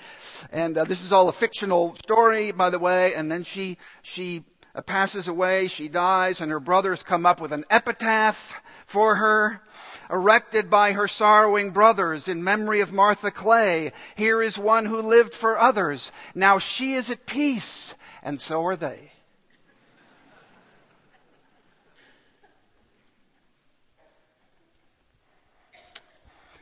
And 0.53 0.77
uh, 0.77 0.85
this 0.85 1.03
is 1.03 1.11
all 1.11 1.27
a 1.27 1.33
fictional 1.33 1.95
story, 1.95 2.51
by 2.51 2.69
the 2.69 2.79
way. 2.79 3.13
And 3.13 3.29
then 3.29 3.43
she 3.43 3.77
she 4.01 4.45
uh, 4.73 4.81
passes 4.81 5.27
away, 5.27 5.67
she 5.67 5.89
dies, 5.89 6.39
and 6.39 6.51
her 6.51 6.61
brothers 6.61 7.03
come 7.03 7.25
up 7.25 7.41
with 7.41 7.51
an 7.51 7.65
epitaph 7.69 8.53
for 8.85 9.15
her 9.15 9.61
erected 10.09 10.69
by 10.69 10.93
her 10.93 11.07
sorrowing 11.07 11.71
brothers 11.71 12.27
in 12.27 12.43
memory 12.43 12.81
of 12.81 12.91
Martha 12.91 13.31
Clay. 13.31 13.91
Here 14.15 14.41
is 14.41 14.57
one 14.57 14.85
who 14.85 15.01
lived 15.01 15.33
for 15.33 15.59
others. 15.59 16.11
Now 16.33 16.59
she 16.59 16.93
is 16.93 17.11
at 17.11 17.25
peace, 17.25 17.93
and 18.23 18.41
so 18.41 18.65
are 18.65 18.75
they. 18.75 19.11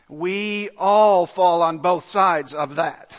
We 0.10 0.70
all 0.77 1.25
fall 1.25 1.62
on 1.62 1.80
both 1.80 2.06
sides 2.06 2.54
of 2.54 2.75
that. 2.75 3.13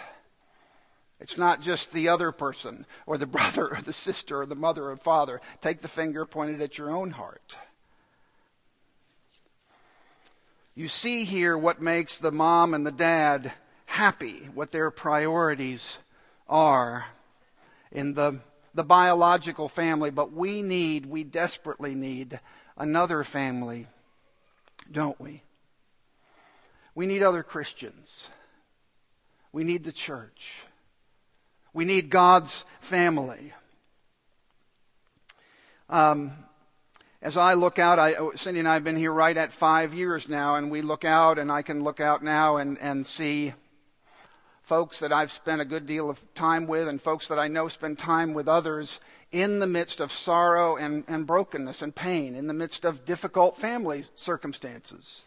It's 1.20 1.36
not 1.36 1.60
just 1.60 1.92
the 1.92 2.08
other 2.08 2.32
person, 2.32 2.86
or 3.06 3.18
the 3.18 3.26
brother, 3.38 3.74
or 3.74 3.82
the 3.82 3.92
sister, 3.92 4.40
or 4.40 4.46
the 4.46 4.54
mother, 4.54 4.90
or 4.90 4.96
father. 4.96 5.40
Take 5.60 5.80
the 5.80 5.88
finger 5.88 6.24
pointed 6.24 6.62
at 6.62 6.78
your 6.78 6.90
own 6.90 7.10
heart. 7.10 7.56
You 10.78 10.86
see 10.86 11.24
here 11.24 11.58
what 11.58 11.82
makes 11.82 12.18
the 12.18 12.30
mom 12.30 12.72
and 12.72 12.86
the 12.86 12.92
dad 12.92 13.50
happy, 13.86 14.48
what 14.54 14.70
their 14.70 14.92
priorities 14.92 15.98
are 16.48 17.04
in 17.90 18.14
the, 18.14 18.38
the 18.74 18.84
biological 18.84 19.68
family, 19.68 20.10
but 20.10 20.32
we 20.32 20.62
need, 20.62 21.04
we 21.04 21.24
desperately 21.24 21.96
need 21.96 22.38
another 22.76 23.24
family, 23.24 23.88
don't 24.92 25.20
we? 25.20 25.42
We 26.94 27.06
need 27.06 27.24
other 27.24 27.42
Christians. 27.42 28.28
We 29.50 29.64
need 29.64 29.82
the 29.82 29.90
church. 29.90 30.62
We 31.72 31.86
need 31.86 32.08
God's 32.08 32.64
family. 32.82 33.52
Um, 35.90 36.30
as 37.20 37.36
I 37.36 37.54
look 37.54 37.78
out, 37.78 37.98
I, 37.98 38.14
Cindy 38.36 38.60
and 38.60 38.68
I 38.68 38.74
have 38.74 38.84
been 38.84 38.96
here 38.96 39.12
right 39.12 39.36
at 39.36 39.52
five 39.52 39.92
years 39.92 40.28
now, 40.28 40.54
and 40.54 40.70
we 40.70 40.82
look 40.82 41.04
out, 41.04 41.38
and 41.38 41.50
I 41.50 41.62
can 41.62 41.82
look 41.82 42.00
out 42.00 42.22
now 42.22 42.58
and, 42.58 42.78
and 42.78 43.06
see 43.06 43.54
folks 44.62 45.00
that 45.00 45.12
I've 45.12 45.32
spent 45.32 45.60
a 45.60 45.64
good 45.64 45.86
deal 45.86 46.10
of 46.10 46.34
time 46.34 46.66
with, 46.66 46.86
and 46.86 47.02
folks 47.02 47.28
that 47.28 47.38
I 47.38 47.48
know 47.48 47.68
spend 47.68 47.98
time 47.98 48.34
with 48.34 48.46
others 48.46 49.00
in 49.32 49.58
the 49.58 49.66
midst 49.66 50.00
of 50.00 50.12
sorrow 50.12 50.76
and, 50.76 51.04
and 51.08 51.26
brokenness 51.26 51.82
and 51.82 51.94
pain, 51.94 52.36
in 52.36 52.46
the 52.46 52.54
midst 52.54 52.84
of 52.84 53.04
difficult 53.04 53.56
family 53.56 54.04
circumstances 54.14 55.22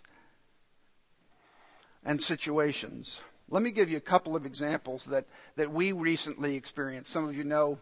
and 2.06 2.22
situations. 2.22 3.20
Let 3.50 3.62
me 3.62 3.72
give 3.72 3.90
you 3.90 3.98
a 3.98 4.02
couple 4.02 4.38
of 4.38 4.46
examples 4.46 5.04
that, 5.06 5.26
that 5.58 5.72
we 5.72 5.92
recently 5.92 6.56
experienced. 6.56 7.12
Some 7.12 7.28
of 7.28 7.36
you 7.36 7.44
know 7.44 7.80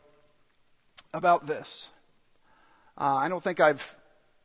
about 1.14 1.46
this. 1.46 1.88
Uh, 3.00 3.16
I 3.16 3.30
don't 3.30 3.42
think 3.42 3.62
I've 3.62 3.96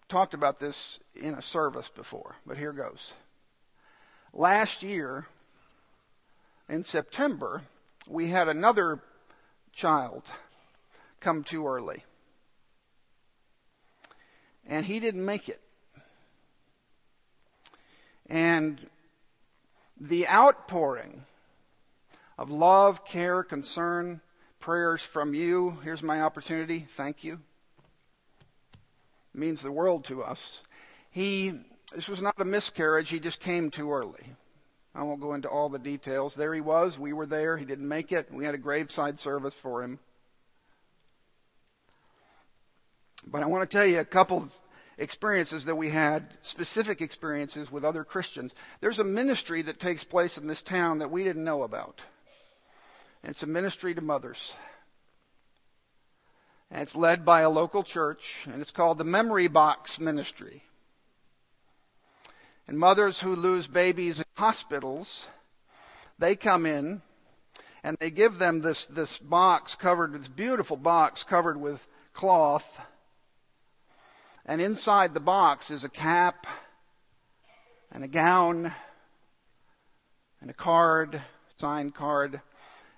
talked 0.09 0.33
about 0.33 0.61
this 0.61 1.01
in 1.17 1.35
a 1.35 1.43
service 1.43 1.89
before, 1.97 2.37
but 2.47 2.57
here 2.57 2.73
goes. 2.73 3.13
Last 4.33 4.85
year, 4.85 5.27
in 6.69 6.85
September, 6.85 7.63
we 8.07 8.29
had 8.29 8.49
another 8.49 9.01
child 9.73 10.23
come 11.19 11.43
too 11.43 11.67
early. 11.67 12.05
And 14.67 14.87
he 14.87 15.01
didn't 15.01 15.25
make 15.25 15.49
it. 15.49 15.61
And 18.27 18.79
the 20.01 20.29
outpouring 20.29 21.25
of 22.39 22.51
love, 22.51 23.05
care, 23.05 23.43
concern, 23.43 24.21
prayers 24.61 25.03
from 25.03 25.35
you, 25.35 25.77
here's 25.83 26.05
my 26.05 26.23
opportunity. 26.23 26.87
Thank 26.97 27.25
you 27.25 27.39
means 29.35 29.63
the 29.63 29.73
world 29.73 30.05
to 30.05 30.23
us. 30.23 30.61
He, 31.11 31.53
this 31.95 32.09
was 32.09 32.23
not 32.23 32.41
a 32.41 32.45
miscarriage, 32.45 33.11
he 33.11 33.21
just 33.21 33.41
came 33.41 33.71
too 33.71 33.93
early. 33.93 34.25
I 34.95 35.03
won't 35.03 35.21
go 35.21 35.35
into 35.35 35.49
all 35.49 35.69
the 35.69 35.79
details. 35.79 36.35
There 36.35 36.55
he 36.55 36.61
was, 36.61 36.99
we 36.99 37.13
were 37.13 37.27
there, 37.27 37.57
he 37.57 37.65
didn't 37.65 37.89
make 37.89 38.13
it, 38.13 38.33
we 38.33 38.45
had 38.45 38.55
a 38.55 38.59
graveside 38.59 39.19
service 39.19 39.55
for 39.55 39.83
him. 39.83 39.99
But 43.27 43.43
I 43.43 43.47
want 43.47 43.69
to 43.69 43.77
tell 43.77 43.87
you 43.87 44.01
a 44.01 44.05
couple 44.05 44.49
experiences 44.99 45.65
that 45.65 45.77
we 45.77 45.89
had, 45.89 46.27
specific 46.43 47.01
experiences 47.01 47.71
with 47.71 47.85
other 47.85 48.05
Christians. 48.05 48.55
There's 48.81 48.99
a 48.99 49.05
ministry 49.05 49.63
that 49.63 49.81
takes 49.81 50.05
place 50.05 50.39
in 50.39 50.47
this 50.47 50.63
town 50.63 50.99
that 50.99 51.11
we 51.11 51.25
didn't 51.25 51.45
know 51.45 51.63
about. 51.63 52.01
And 53.23 53.31
it's 53.31 53.43
a 53.43 53.47
ministry 53.47 53.95
to 53.95 54.01
mothers. 54.01 54.53
And 56.71 56.83
it's 56.83 56.97
led 56.97 57.25
by 57.25 57.43
a 57.43 57.51
local 57.51 57.83
church, 57.83 58.47
and 58.51 58.61
it's 58.61 58.71
called 58.71 58.99
the 58.99 59.05
Memory 59.05 59.49
Box 59.49 60.01
Ministry. 60.01 60.63
And 62.67 62.79
mothers 62.79 63.21
who 63.21 63.37
lose 63.37 63.67
babies 63.67 64.19
in 64.19 64.25
hospitals, 64.35 65.27
they 66.19 66.35
come 66.37 66.67
in 66.67 67.03
and 67.83 67.99
they 68.01 68.11
give 68.11 68.39
them 68.39 68.63
this, 68.63 68.87
this 68.87 69.19
box 69.19 69.75
covered, 69.75 70.13
with 70.13 70.23
this 70.23 70.29
beautiful 70.29 70.77
box 70.77 71.23
covered 71.23 71.61
with 71.61 71.87
cloth. 72.15 72.81
And 74.47 74.61
inside 74.61 75.13
the 75.13 75.21
box 75.21 75.71
is 75.71 75.85
a 75.85 75.91
cap 75.91 76.47
and 77.93 78.03
a 78.03 78.09
gown 78.09 78.73
and 80.41 80.51
a 80.51 80.55
card, 80.55 81.21
signed 81.61 81.95
card, 81.95 82.41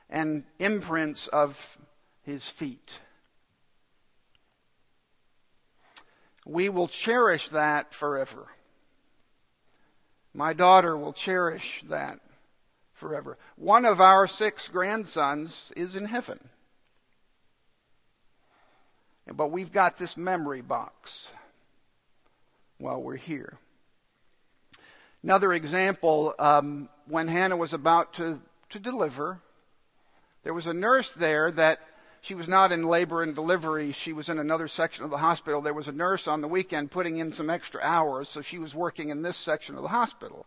and 0.09 0.45
imprints 0.61 1.27
of 1.27 1.79
his 2.23 2.49
feet. 2.49 2.99
We 6.47 6.69
will 6.69 6.87
cherish 6.87 7.49
that 7.49 7.93
forever. 7.93 8.47
My 10.33 10.53
daughter 10.53 10.97
will 10.97 11.13
cherish 11.13 11.83
that 11.89 12.21
forever. 12.95 13.37
One 13.57 13.85
of 13.85 14.01
our 14.01 14.29
six 14.29 14.69
grandsons 14.69 15.73
is 15.77 15.97
in 15.97 16.05
heaven. 16.05 16.39
But 19.27 19.51
we've 19.51 19.73
got 19.73 19.97
this 19.97 20.17
memory 20.17 20.63
box 20.63 21.29
while 22.79 23.03
we're 23.03 23.17
here. 23.17 23.59
Another 25.25 25.53
example, 25.53 26.33
um, 26.39 26.89
when 27.09 27.27
Hannah 27.27 27.57
was 27.57 27.73
about 27.73 28.15
to, 28.15 28.41
to 28.71 28.79
deliver, 28.79 29.41
there 30.45 30.55
was 30.55 30.69
a 30.69 30.75
nurse 30.75 31.11
there 31.11 31.51
that 31.51 31.81
she 32.21 32.35
was 32.35 32.49
not 32.49 32.73
in 32.73 32.83
labor 32.83 33.23
and 33.23 33.35
delivery. 33.35 33.93
She 33.93 34.13
was 34.13 34.29
in 34.29 34.39
another 34.39 34.69
section 34.69 35.05
of 35.05 35.11
the 35.11 35.17
hospital. 35.17 35.61
There 35.61 35.75
was 35.75 35.89
a 35.89 35.93
nurse 35.93 36.27
on 36.27 36.41
the 36.41 36.49
weekend 36.49 36.91
putting 36.91 37.19
in 37.19 37.33
some 37.33 37.51
extra 37.51 37.81
hours, 37.83 38.29
so 38.29 38.43
she 38.43 38.59
was 38.59 38.75
working 38.75 39.11
in 39.11 39.23
this 39.23 39.37
section 39.37 39.77
of 39.77 39.83
the 39.83 39.89
hospital. 39.89 40.47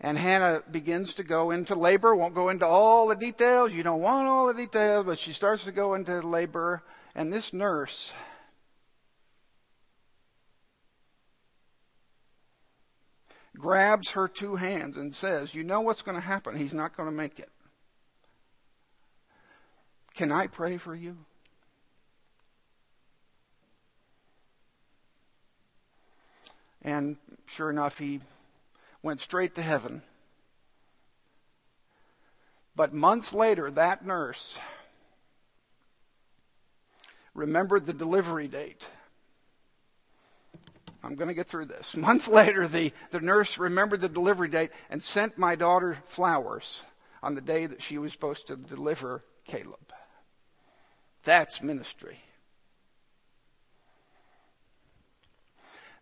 And 0.00 0.18
Hannah 0.18 0.62
begins 0.68 1.14
to 1.14 1.22
go 1.22 1.52
into 1.52 1.76
labor, 1.76 2.14
won't 2.14 2.34
go 2.34 2.48
into 2.48 2.66
all 2.66 3.06
the 3.06 3.14
details. 3.14 3.72
You 3.72 3.84
don't 3.84 4.00
want 4.00 4.26
all 4.26 4.48
the 4.48 4.54
details, 4.54 5.06
but 5.06 5.18
she 5.20 5.32
starts 5.32 5.64
to 5.64 5.72
go 5.72 5.94
into 5.94 6.20
labor. 6.26 6.82
And 7.14 7.32
this 7.32 7.52
nurse 7.52 8.12
grabs 13.56 14.10
her 14.10 14.26
two 14.26 14.56
hands 14.56 14.96
and 14.96 15.14
says, 15.14 15.54
You 15.54 15.62
know 15.62 15.82
what's 15.82 16.02
going 16.02 16.16
to 16.16 16.20
happen. 16.20 16.56
He's 16.56 16.74
not 16.74 16.96
going 16.96 17.08
to 17.08 17.14
make 17.14 17.38
it. 17.38 17.48
Can 20.14 20.30
I 20.30 20.46
pray 20.46 20.76
for 20.76 20.94
you? 20.94 21.16
And 26.82 27.16
sure 27.46 27.70
enough, 27.70 27.98
he 27.98 28.20
went 29.02 29.20
straight 29.20 29.54
to 29.54 29.62
heaven. 29.62 30.02
But 32.74 32.92
months 32.92 33.32
later, 33.32 33.70
that 33.70 34.04
nurse 34.04 34.56
remembered 37.34 37.86
the 37.86 37.92
delivery 37.92 38.48
date. 38.48 38.84
I'm 41.04 41.16
going 41.16 41.28
to 41.28 41.34
get 41.34 41.46
through 41.46 41.66
this. 41.66 41.96
Months 41.96 42.28
later, 42.28 42.68
the, 42.68 42.92
the 43.10 43.20
nurse 43.20 43.58
remembered 43.58 44.00
the 44.00 44.08
delivery 44.08 44.48
date 44.48 44.70
and 44.88 45.02
sent 45.02 45.36
my 45.36 45.56
daughter 45.56 45.98
flowers 46.04 46.80
on 47.22 47.34
the 47.34 47.40
day 47.40 47.66
that 47.66 47.82
she 47.82 47.98
was 47.98 48.12
supposed 48.12 48.48
to 48.48 48.56
deliver 48.56 49.20
Caleb. 49.44 49.92
That's 51.24 51.62
ministry. 51.62 52.18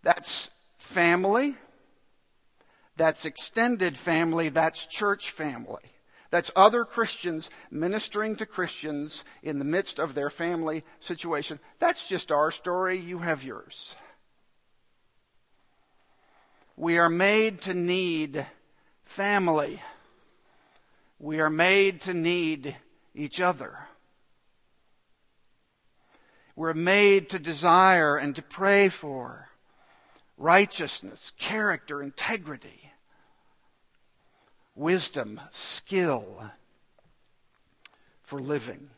That's 0.02 0.48
family. 0.78 1.54
That's 2.96 3.24
extended 3.24 3.96
family. 3.96 4.48
That's 4.48 4.86
church 4.86 5.30
family. 5.30 5.82
That's 6.30 6.50
other 6.54 6.84
Christians 6.84 7.50
ministering 7.70 8.36
to 8.36 8.46
Christians 8.46 9.24
in 9.42 9.58
the 9.58 9.64
midst 9.64 9.98
of 9.98 10.14
their 10.14 10.30
family 10.30 10.84
situation. 11.00 11.58
That's 11.80 12.08
just 12.08 12.30
our 12.30 12.50
story. 12.50 12.98
You 12.98 13.18
have 13.18 13.42
yours. 13.42 13.94
We 16.76 16.98
are 16.98 17.10
made 17.10 17.62
to 17.62 17.74
need 17.74 18.46
family. 19.04 19.82
We 21.18 21.40
are 21.40 21.50
made 21.50 22.02
to 22.02 22.14
need 22.14 22.76
each 23.14 23.40
other. 23.40 23.76
We're 26.60 26.74
made 26.74 27.30
to 27.30 27.38
desire 27.38 28.18
and 28.18 28.36
to 28.36 28.42
pray 28.42 28.90
for 28.90 29.48
righteousness, 30.36 31.32
character, 31.38 32.02
integrity 32.02 32.92
wisdom, 34.74 35.40
skill 35.52 36.50
for 38.24 38.42
living. 38.42 38.90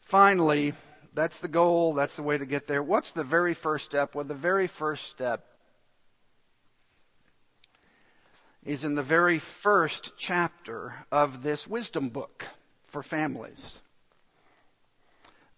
Finally, 0.00 0.72
that's 1.14 1.38
the 1.38 1.46
goal, 1.46 1.94
that's 1.94 2.16
the 2.16 2.24
way 2.24 2.36
to 2.36 2.44
get 2.44 2.66
there. 2.66 2.82
What's 2.82 3.12
the 3.12 3.22
very 3.22 3.54
first 3.54 3.84
step? 3.84 4.16
Well, 4.16 4.24
the 4.24 4.34
very 4.34 4.66
first 4.66 5.06
step 5.06 5.46
is 8.64 8.82
in 8.82 8.96
the 8.96 9.04
very 9.04 9.38
first 9.38 10.14
chapter 10.18 10.96
of 11.12 11.44
this 11.44 11.64
wisdom 11.64 12.08
book 12.08 12.44
for 12.86 13.04
families. 13.04 13.78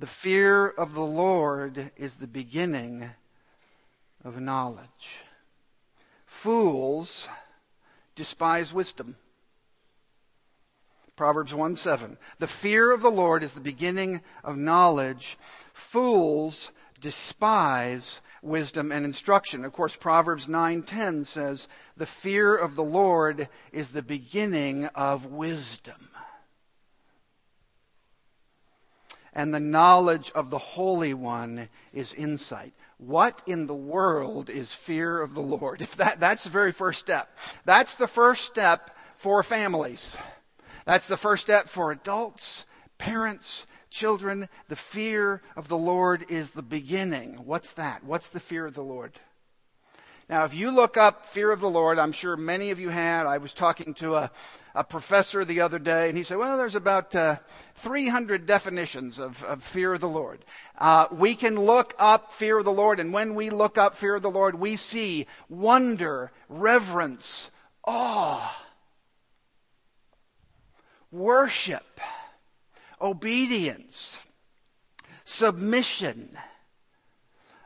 The 0.00 0.06
fear 0.06 0.68
of 0.68 0.94
the 0.94 1.04
Lord 1.04 1.90
is 1.96 2.14
the 2.14 2.28
beginning 2.28 3.10
of 4.24 4.40
knowledge. 4.40 5.18
Fools 6.26 7.26
despise 8.14 8.72
wisdom. 8.72 9.16
Proverbs 11.16 11.52
1 11.52 11.74
7. 11.74 12.16
The 12.38 12.46
fear 12.46 12.92
of 12.92 13.02
the 13.02 13.10
Lord 13.10 13.42
is 13.42 13.52
the 13.52 13.60
beginning 13.60 14.22
of 14.44 14.56
knowledge. 14.56 15.36
Fools 15.72 16.70
despise 17.00 18.20
wisdom 18.40 18.92
and 18.92 19.04
instruction. 19.04 19.64
Of 19.64 19.72
course, 19.72 19.96
Proverbs 19.96 20.46
9:10 20.46 21.26
says, 21.26 21.66
"The 21.96 22.06
fear 22.06 22.56
of 22.56 22.76
the 22.76 22.84
Lord 22.84 23.48
is 23.72 23.90
the 23.90 24.02
beginning 24.02 24.86
of 24.86 25.26
wisdom." 25.26 26.08
And 29.38 29.54
the 29.54 29.60
knowledge 29.60 30.32
of 30.34 30.50
the 30.50 30.58
Holy 30.58 31.14
One 31.14 31.68
is 31.92 32.12
insight. 32.12 32.72
What 32.96 33.40
in 33.46 33.68
the 33.68 33.74
world 33.74 34.50
is 34.50 34.74
fear 34.74 35.20
of 35.22 35.32
the 35.32 35.40
Lord? 35.40 35.80
If 35.88 35.94
that, 35.98 36.18
that's 36.18 36.42
the 36.42 36.50
very 36.50 36.72
first 36.72 36.98
step. 36.98 37.30
That's 37.64 37.94
the 37.94 38.08
first 38.08 38.46
step 38.46 38.90
for 39.18 39.44
families. 39.44 40.16
That's 40.86 41.06
the 41.06 41.16
first 41.16 41.44
step 41.44 41.68
for 41.68 41.92
adults, 41.92 42.64
parents, 42.98 43.64
children. 43.90 44.48
The 44.66 44.74
fear 44.74 45.40
of 45.54 45.68
the 45.68 45.78
Lord 45.78 46.26
is 46.30 46.50
the 46.50 46.60
beginning. 46.60 47.34
What's 47.44 47.74
that? 47.74 48.02
What's 48.02 48.30
the 48.30 48.40
fear 48.40 48.66
of 48.66 48.74
the 48.74 48.82
Lord? 48.82 49.12
Now, 50.28 50.46
if 50.46 50.52
you 50.52 50.72
look 50.72 50.96
up 50.96 51.26
fear 51.26 51.52
of 51.52 51.60
the 51.60 51.70
Lord, 51.70 52.00
I'm 52.00 52.12
sure 52.12 52.36
many 52.36 52.70
of 52.70 52.80
you 52.80 52.90
had. 52.90 53.24
I 53.24 53.38
was 53.38 53.54
talking 53.54 53.94
to 53.94 54.16
a, 54.16 54.30
a 54.78 54.84
professor 54.84 55.44
the 55.44 55.62
other 55.62 55.80
day, 55.80 56.08
and 56.08 56.16
he 56.16 56.22
said, 56.22 56.36
well, 56.36 56.56
there's 56.56 56.76
about 56.76 57.12
uh, 57.16 57.34
300 57.74 58.46
definitions 58.46 59.18
of, 59.18 59.42
of, 59.42 59.60
fear 59.60 59.92
of 59.94 60.00
the 60.00 60.08
Lord. 60.08 60.38
Uh, 60.78 61.08
we 61.10 61.34
can 61.34 61.56
look 61.56 61.96
up 61.98 62.32
fear 62.32 62.60
of 62.60 62.64
the 62.64 62.70
Lord, 62.70 63.00
and 63.00 63.12
when 63.12 63.34
we 63.34 63.50
look 63.50 63.76
up 63.76 63.96
fear 63.96 64.14
of 64.14 64.22
the 64.22 64.30
Lord, 64.30 64.54
we 64.54 64.76
see 64.76 65.26
wonder, 65.48 66.30
reverence, 66.48 67.50
awe, 67.84 68.56
worship, 71.10 72.00
obedience, 73.00 74.16
submission, 75.24 76.38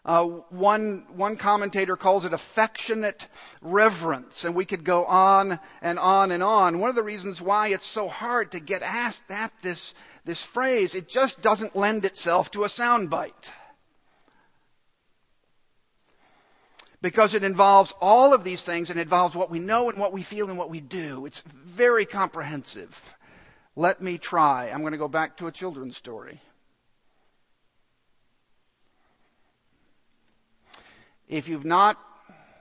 uh, 0.05 0.25
one, 0.25 1.07
one 1.15 1.37
commentator 1.37 1.97
calls 1.97 2.25
it 2.25 2.33
affectionate 2.33 3.29
reverence, 3.61 4.45
and 4.45 4.55
we 4.55 4.65
could 4.65 4.83
go 4.83 5.05
on 5.05 5.61
and 5.81 5.99
on 5.99 6.33
and 6.33 6.43
on. 6.43 6.81
One 6.81 6.91
of 6.91 6.97
the 6.97 7.05
reasons 7.05 7.41
why 7.41 7.69
it's 7.69 7.87
so 7.87 8.09
hard 8.09 8.53
to 8.53 8.61
get 8.61 8.83
asked 8.83 9.31
at 9.31 9.53
this, 9.63 9.95
this 10.25 10.43
phrase, 10.43 10.97
it 10.97 11.09
just 11.09 11.41
doesn't 11.41 11.77
lend 11.77 12.05
itself 12.05 12.51
to 12.53 12.65
a 12.65 12.69
soundbite. 12.69 13.33
Because 17.01 17.35
it 17.35 17.45
involves 17.45 17.93
all 18.01 18.35
of 18.35 18.43
these 18.43 18.63
things 18.63 18.91
and 18.91 18.99
it 18.99 19.03
involves 19.03 19.37
what 19.37 19.51
we 19.51 19.61
know 19.61 19.89
and 19.89 19.99
what 19.99 20.13
we 20.13 20.23
feel 20.23 20.49
and 20.49 20.59
what 20.59 20.71
we 20.71 20.81
do. 20.81 21.27
It's 21.27 21.43
very 21.43 22.07
comprehensive. 22.07 23.01
Let 23.77 24.03
me 24.03 24.19
try. 24.19 24.69
I'm 24.69 24.81
going 24.81 24.93
to 24.93 24.99
go 24.99 25.09
back 25.09 25.37
to 25.37 25.47
a 25.47 25.53
children's 25.53 25.97
story. 25.97 26.41
If 31.33 31.49
you've 31.49 31.65
not, 31.65 31.99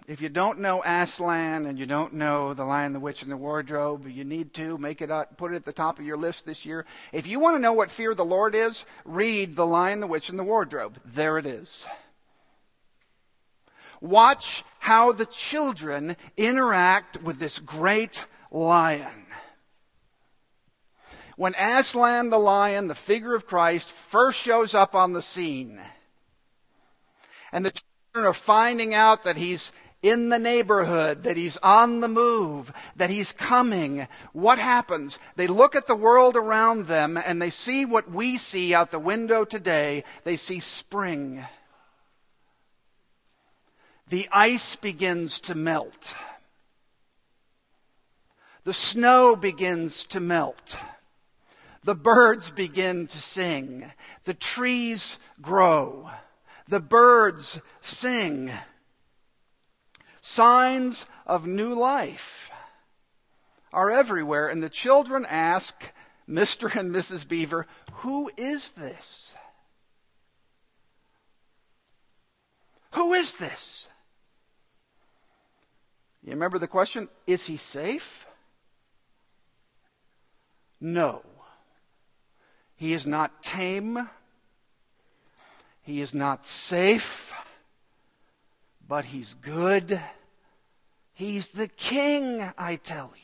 if 0.07 0.21
you 0.21 0.29
don't 0.29 0.59
know 0.59 0.81
Aslan 0.81 1.65
and 1.65 1.77
you 1.77 1.85
don't 1.85 2.13
know 2.13 2.53
The 2.53 2.63
Lion, 2.63 2.93
the 2.93 3.01
Witch, 3.01 3.21
and 3.21 3.29
the 3.29 3.35
Wardrobe, 3.35 4.07
you 4.07 4.23
need 4.23 4.53
to 4.53 4.77
make 4.77 5.01
it 5.01 5.11
up, 5.11 5.35
put 5.35 5.51
it 5.51 5.57
at 5.57 5.65
the 5.65 5.73
top 5.73 5.99
of 5.99 6.05
your 6.05 6.15
list 6.15 6.45
this 6.45 6.63
year. 6.63 6.85
If 7.11 7.27
you 7.27 7.41
want 7.41 7.57
to 7.57 7.61
know 7.61 7.73
what 7.73 7.91
fear 7.91 8.11
of 8.11 8.17
the 8.17 8.23
Lord 8.23 8.55
is, 8.55 8.85
read 9.03 9.57
The 9.57 9.65
Lion, 9.65 9.99
the 9.99 10.07
Witch, 10.07 10.29
and 10.29 10.39
the 10.39 10.45
Wardrobe. 10.45 10.97
There 11.03 11.37
it 11.37 11.45
is. 11.45 11.85
Watch 13.99 14.63
how 14.79 15.11
the 15.11 15.25
children 15.25 16.15
interact 16.37 17.21
with 17.21 17.39
this 17.39 17.59
great 17.59 18.23
lion. 18.51 19.25
When 21.35 21.55
Aslan 21.55 22.29
the 22.29 22.39
lion, 22.39 22.87
the 22.87 22.95
figure 22.95 23.35
of 23.35 23.45
Christ, 23.45 23.89
first 23.89 24.39
shows 24.39 24.73
up 24.73 24.95
on 24.95 25.11
the 25.11 25.21
scene, 25.21 25.77
and 27.51 27.65
the 27.65 27.73
are 28.13 28.33
finding 28.33 28.93
out 28.93 29.23
that 29.23 29.37
he's 29.37 29.71
in 30.01 30.29
the 30.29 30.39
neighborhood, 30.39 31.23
that 31.23 31.37
he's 31.37 31.57
on 31.57 32.01
the 32.01 32.07
move, 32.07 32.71
that 32.95 33.09
he's 33.09 33.31
coming, 33.31 34.07
what 34.33 34.57
happens? 34.59 35.17
They 35.35 35.47
look 35.47 35.75
at 35.75 35.87
the 35.87 35.95
world 35.95 36.35
around 36.35 36.87
them 36.87 37.17
and 37.17 37.41
they 37.41 37.51
see 37.51 37.85
what 37.85 38.09
we 38.11 38.37
see 38.37 38.73
out 38.73 38.91
the 38.91 38.99
window 38.99 39.45
today. 39.45 40.03
They 40.23 40.37
see 40.37 40.59
spring. 40.59 41.45
The 44.09 44.27
ice 44.31 44.75
begins 44.75 45.41
to 45.41 45.55
melt. 45.55 46.13
The 48.63 48.73
snow 48.73 49.35
begins 49.35 50.05
to 50.07 50.19
melt. 50.19 50.77
The 51.83 51.95
birds 51.95 52.51
begin 52.51 53.07
to 53.07 53.17
sing. 53.17 53.91
The 54.25 54.33
trees 54.33 55.17
grow. 55.41 56.09
The 56.71 56.79
birds 56.79 57.59
sing. 57.81 58.49
Signs 60.21 61.05
of 61.25 61.45
new 61.45 61.75
life 61.77 62.49
are 63.73 63.91
everywhere, 63.91 64.47
and 64.47 64.63
the 64.63 64.69
children 64.69 65.25
ask 65.25 65.75
Mr. 66.29 66.73
and 66.73 66.95
Mrs. 66.95 67.27
Beaver, 67.27 67.67
Who 67.95 68.31
is 68.37 68.69
this? 68.69 69.35
Who 72.93 73.15
is 73.15 73.33
this? 73.33 73.89
You 76.23 76.31
remember 76.31 76.57
the 76.57 76.69
question? 76.69 77.09
Is 77.27 77.45
he 77.45 77.57
safe? 77.57 78.25
No. 80.79 81.21
He 82.77 82.93
is 82.93 83.05
not 83.05 83.43
tame. 83.43 84.09
He 85.83 86.01
is 86.01 86.13
not 86.13 86.47
safe, 86.47 87.33
but 88.87 89.05
He's 89.05 89.33
good. 89.35 89.99
He's 91.13 91.47
the 91.49 91.67
King, 91.67 92.41
I 92.57 92.75
tell 92.75 93.11
you. 93.15 93.21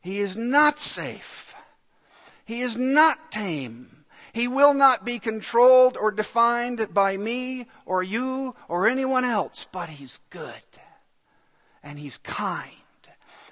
He 0.00 0.20
is 0.20 0.36
not 0.36 0.78
safe. 0.78 1.54
He 2.44 2.62
is 2.62 2.76
not 2.76 3.30
tame. 3.30 4.04
He 4.32 4.48
will 4.48 4.74
not 4.74 5.04
be 5.04 5.18
controlled 5.18 5.96
or 5.96 6.12
defined 6.12 6.94
by 6.94 7.16
me 7.16 7.66
or 7.84 8.02
you 8.02 8.54
or 8.68 8.88
anyone 8.88 9.24
else, 9.24 9.66
but 9.72 9.88
He's 9.88 10.20
good. 10.30 10.52
And 11.82 11.98
He's 11.98 12.18
kind. 12.18 12.70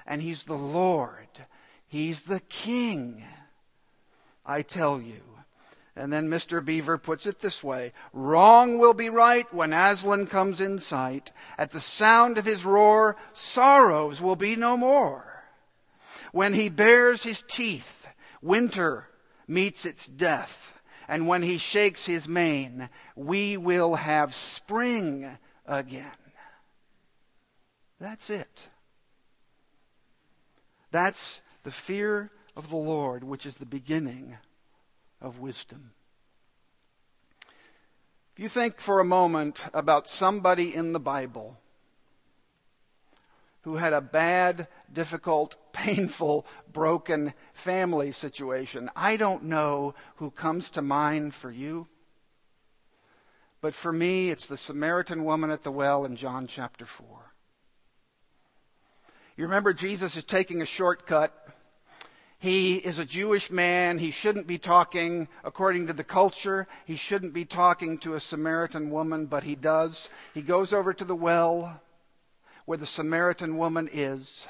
And 0.07 0.23
He's 0.23 0.45
the 0.45 0.55
Lord. 0.55 1.29
He's 1.89 2.23
the 2.23 2.41
King. 2.41 3.25
I 4.47 4.63
tell 4.63 5.01
you. 5.01 5.21
And 5.97 6.13
then 6.13 6.29
Mr. 6.29 6.63
Beaver 6.63 6.99
puts 6.99 7.27
it 7.27 7.41
this 7.41 7.65
way 7.65 7.93
Wrong 8.13 8.79
will 8.79 8.95
be 8.95 9.09
right 9.09 9.53
when 9.53 9.73
Aslan 9.73 10.27
comes 10.27 10.61
in 10.61 10.79
sight. 10.79 11.33
At 11.59 11.73
the 11.73 11.81
sound 11.81 12.39
of 12.39 12.45
his 12.45 12.65
roar, 12.65 13.17
sorrows 13.35 14.21
will 14.21 14.37
be 14.37 14.57
no 14.57 14.77
more. 14.77 15.25
When 16.33 16.53
he 16.53 16.69
bares 16.69 17.23
his 17.23 17.43
teeth, 17.43 18.07
winter 18.43 19.09
meets 19.49 19.87
its 19.87 20.07
death. 20.07 20.75
And 21.09 21.27
when 21.27 21.43
he 21.43 21.59
shakes 21.59 22.05
his 22.05 22.29
mane, 22.29 22.91
we 23.15 23.57
will 23.57 23.95
have 23.95 24.35
spring 24.35 25.39
again. 25.65 26.07
That's 28.01 28.29
it. 28.29 28.69
That's 30.91 31.41
the 31.63 31.71
fear 31.71 32.31
of 32.57 32.71
the 32.71 32.77
Lord, 32.77 33.23
which 33.23 33.47
is 33.47 33.57
the 33.57 33.67
beginning 33.67 34.37
of 35.21 35.39
wisdom. 35.39 35.93
If 38.35 38.43
you 38.43 38.49
think 38.49 38.81
for 38.81 39.01
a 39.01 39.05
moment 39.05 39.63
about 39.73 40.09
somebody 40.09 40.75
in 40.75 40.93
the 40.93 41.01
Bible 41.01 41.59
who 43.63 43.77
had 43.77 43.93
a 43.93 44.01
bad, 44.01 44.69
difficult, 44.93 45.57
painful, 45.73 46.47
broken 46.73 47.35
family 47.55 48.13
situation, 48.13 48.91
I 48.97 49.17
don't 49.17 49.45
know 49.45 49.95
who 50.17 50.31
comes 50.31 50.71
to 50.73 50.83
mind 50.83 51.35
for 51.35 51.51
you. 51.51 51.87
But 53.61 53.75
for 53.75 53.93
me, 53.93 54.31
it's 54.31 54.47
the 54.47 54.57
Samaritan 54.57 55.25
woman 55.25 55.51
at 55.51 55.63
the 55.63 55.73
well 55.73 56.05
in 56.05 56.17
John 56.17 56.47
chapter 56.47 56.87
4. 56.87 57.07
You 59.37 59.45
remember 59.45 59.73
Jesus 59.73 60.17
is 60.17 60.25
taking 60.25 60.63
a 60.63 60.67
shortcut 60.67 61.35
he 62.39 62.77
is 62.77 62.99
a 62.99 63.05
Jewish 63.05 63.51
man. 63.51 63.99
He 63.99 64.11
shouldn't 64.11 64.47
be 64.47 64.59
talking 64.59 65.29
according 65.43 65.87
to 65.87 65.93
the 65.95 66.05
culture. 66.05 66.67
He 66.85 66.97
shouldn't 66.97 67.33
be 67.33 67.47
talking 67.47 67.99
to 67.99 68.15
a 68.15 68.21
Samaritan 68.21 68.91
woman, 68.91 69.27
but 69.27 69.43
he 69.43 69.55
does. 69.55 70.09
He 70.35 70.43
goes 70.43 70.73
over 70.73 70.93
to 70.93 71.05
the 71.05 71.15
well 71.15 71.81
where 72.67 72.79
the 72.79 72.87
Samaritan 72.87 73.57
woman 73.57 73.89
is. 73.93 74.47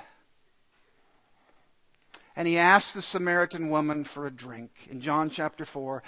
And 2.34 2.48
he 2.48 2.58
asks 2.58 2.92
the 2.92 3.02
Samaritan 3.02 3.70
woman 3.70 4.04
for 4.04 4.26
a 4.26 4.30
drink 4.30 4.70
in 4.90 5.00
John 5.00 5.30
chapter 5.30 5.64
4. 5.64 6.02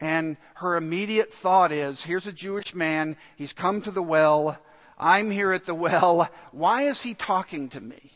And 0.00 0.36
her 0.54 0.76
immediate 0.76 1.32
thought 1.32 1.72
is 1.72 2.02
here's 2.02 2.26
a 2.26 2.32
Jewish 2.32 2.74
man. 2.74 3.16
He's 3.36 3.52
come 3.52 3.80
to 3.82 3.90
the 3.90 4.02
well. 4.02 4.58
I'm 4.98 5.30
here 5.30 5.52
at 5.52 5.64
the 5.64 5.74
well. 5.74 6.28
Why 6.50 6.82
is 6.82 7.00
he 7.00 7.14
talking 7.14 7.70
to 7.70 7.80
me? 7.80 8.12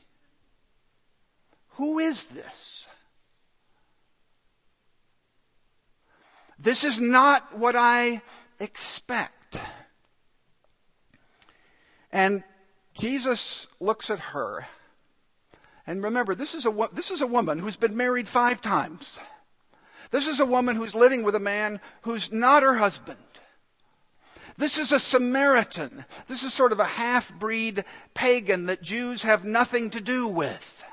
Who 1.70 1.98
is 1.98 2.24
this? 2.26 2.88
This 6.58 6.84
is 6.84 6.98
not 6.98 7.58
what 7.58 7.76
I 7.76 8.22
expect. 8.58 9.58
And 12.12 12.42
Jesus 12.94 13.66
looks 13.78 14.10
at 14.10 14.20
her. 14.20 14.66
And 15.86 16.02
remember, 16.04 16.34
this 16.34 16.54
is 16.54 16.66
a, 16.66 16.88
this 16.92 17.10
is 17.10 17.20
a 17.20 17.26
woman 17.26 17.58
who's 17.58 17.76
been 17.76 17.96
married 17.96 18.28
five 18.28 18.62
times. 18.62 19.18
This 20.10 20.26
is 20.26 20.40
a 20.40 20.46
woman 20.46 20.76
who's 20.76 20.94
living 20.94 21.22
with 21.22 21.34
a 21.34 21.40
man 21.40 21.80
who's 22.02 22.32
not 22.32 22.62
her 22.62 22.74
husband. 22.74 23.18
This 24.56 24.78
is 24.78 24.92
a 24.92 25.00
Samaritan. 25.00 26.04
This 26.28 26.42
is 26.42 26.54
sort 26.54 26.72
of 26.72 26.80
a 26.80 26.84
half-breed 26.84 27.84
pagan 28.14 28.66
that 28.66 28.80
Jews 28.80 29.22
have 29.22 29.44
nothing 29.44 29.90
to 29.90 30.00
do 30.00 30.28
with. 30.28 30.84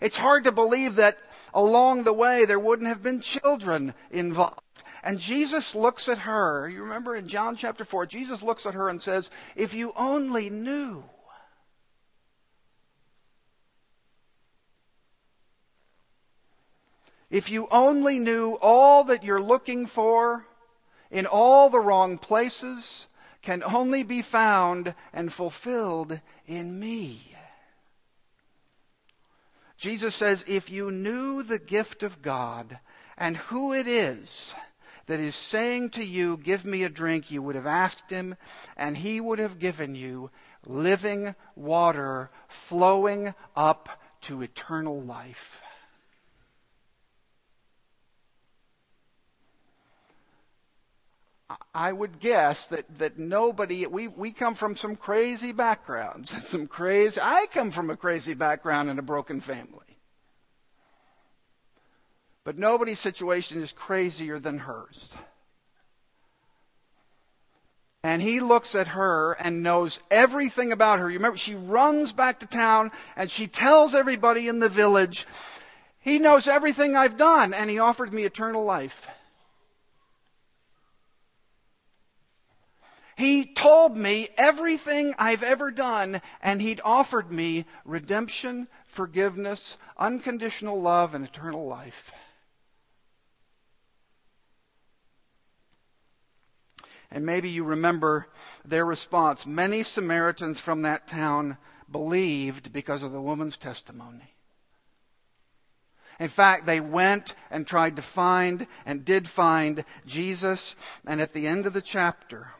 It's 0.00 0.16
hard 0.16 0.44
to 0.44 0.52
believe 0.52 0.96
that 0.96 1.16
along 1.54 2.02
the 2.02 2.12
way 2.12 2.46
there 2.46 2.58
wouldn't 2.58 2.88
have 2.88 3.02
been 3.02 3.20
children 3.20 3.94
involved. 4.10 4.60
And 5.02 5.18
Jesus 5.18 5.74
looks 5.74 6.08
at 6.08 6.18
her. 6.18 6.68
You 6.68 6.82
remember 6.82 7.16
in 7.16 7.28
John 7.28 7.56
chapter 7.56 7.84
4, 7.84 8.06
Jesus 8.06 8.42
looks 8.42 8.66
at 8.66 8.74
her 8.74 8.88
and 8.88 9.00
says, 9.00 9.30
If 9.56 9.74
you 9.74 9.92
only 9.96 10.50
knew. 10.50 11.02
If 17.30 17.48
you 17.48 17.68
only 17.70 18.18
knew 18.18 18.58
all 18.60 19.04
that 19.04 19.22
you're 19.22 19.40
looking 19.40 19.86
for 19.86 20.44
in 21.10 21.26
all 21.26 21.70
the 21.70 21.78
wrong 21.78 22.18
places 22.18 23.06
can 23.42 23.62
only 23.62 24.02
be 24.02 24.20
found 24.22 24.94
and 25.12 25.32
fulfilled 25.32 26.18
in 26.46 26.78
me. 26.78 27.20
Jesus 29.78 30.14
says, 30.14 30.44
if 30.46 30.70
you 30.70 30.90
knew 30.90 31.42
the 31.42 31.58
gift 31.58 32.02
of 32.02 32.20
God 32.20 32.78
and 33.16 33.36
who 33.36 33.72
it 33.72 33.86
is 33.86 34.52
that 35.10 35.18
is 35.18 35.34
saying 35.34 35.90
to 35.90 36.04
you, 36.04 36.36
Give 36.36 36.64
me 36.64 36.84
a 36.84 36.88
drink, 36.88 37.32
you 37.32 37.42
would 37.42 37.56
have 37.56 37.66
asked 37.66 38.08
him, 38.08 38.36
and 38.76 38.96
he 38.96 39.20
would 39.20 39.40
have 39.40 39.58
given 39.58 39.96
you 39.96 40.30
living 40.64 41.34
water 41.56 42.30
flowing 42.46 43.34
up 43.56 43.88
to 44.20 44.40
eternal 44.42 45.02
life. 45.02 45.62
I 51.74 51.92
would 51.92 52.20
guess 52.20 52.68
that, 52.68 52.84
that 52.98 53.18
nobody, 53.18 53.86
we, 53.86 54.06
we 54.06 54.30
come 54.30 54.54
from 54.54 54.76
some 54.76 54.94
crazy 54.94 55.50
backgrounds 55.50 56.32
and 56.32 56.44
some 56.44 56.68
crazy, 56.68 57.20
I 57.20 57.46
come 57.52 57.72
from 57.72 57.90
a 57.90 57.96
crazy 57.96 58.34
background 58.34 58.88
in 58.88 59.00
a 59.00 59.02
broken 59.02 59.40
family. 59.40 59.89
But 62.44 62.58
nobody's 62.58 62.98
situation 62.98 63.62
is 63.62 63.72
crazier 63.72 64.38
than 64.38 64.58
hers. 64.58 65.12
And 68.02 68.22
he 68.22 68.40
looks 68.40 68.74
at 68.74 68.88
her 68.88 69.32
and 69.32 69.62
knows 69.62 70.00
everything 70.10 70.72
about 70.72 71.00
her. 71.00 71.10
You 71.10 71.18
remember, 71.18 71.36
she 71.36 71.54
runs 71.54 72.12
back 72.12 72.40
to 72.40 72.46
town 72.46 72.92
and 73.14 73.30
she 73.30 73.46
tells 73.46 73.94
everybody 73.94 74.48
in 74.48 74.58
the 74.58 74.70
village, 74.70 75.26
he 76.00 76.18
knows 76.18 76.48
everything 76.48 76.96
I've 76.96 77.18
done 77.18 77.52
and 77.52 77.68
he 77.68 77.78
offered 77.78 78.10
me 78.10 78.24
eternal 78.24 78.64
life. 78.64 79.06
He 83.16 83.52
told 83.52 83.98
me 83.98 84.30
everything 84.38 85.14
I've 85.18 85.42
ever 85.42 85.70
done 85.70 86.22
and 86.40 86.62
he'd 86.62 86.80
offered 86.82 87.30
me 87.30 87.66
redemption, 87.84 88.66
forgiveness, 88.86 89.76
unconditional 89.98 90.80
love, 90.80 91.12
and 91.14 91.26
eternal 91.26 91.66
life. 91.66 92.10
And 97.10 97.26
maybe 97.26 97.50
you 97.50 97.64
remember 97.64 98.26
their 98.64 98.84
response. 98.84 99.44
Many 99.46 99.82
Samaritans 99.82 100.60
from 100.60 100.82
that 100.82 101.08
town 101.08 101.56
believed 101.90 102.72
because 102.72 103.02
of 103.02 103.12
the 103.12 103.20
woman's 103.20 103.56
testimony. 103.56 104.34
In 106.20 106.28
fact, 106.28 106.66
they 106.66 106.80
went 106.80 107.34
and 107.50 107.66
tried 107.66 107.96
to 107.96 108.02
find 108.02 108.66
and 108.84 109.04
did 109.04 109.26
find 109.26 109.84
Jesus. 110.06 110.76
And 111.06 111.20
at 111.20 111.32
the 111.32 111.48
end 111.48 111.66
of 111.66 111.72
the 111.72 111.82
chapter, 111.82 112.52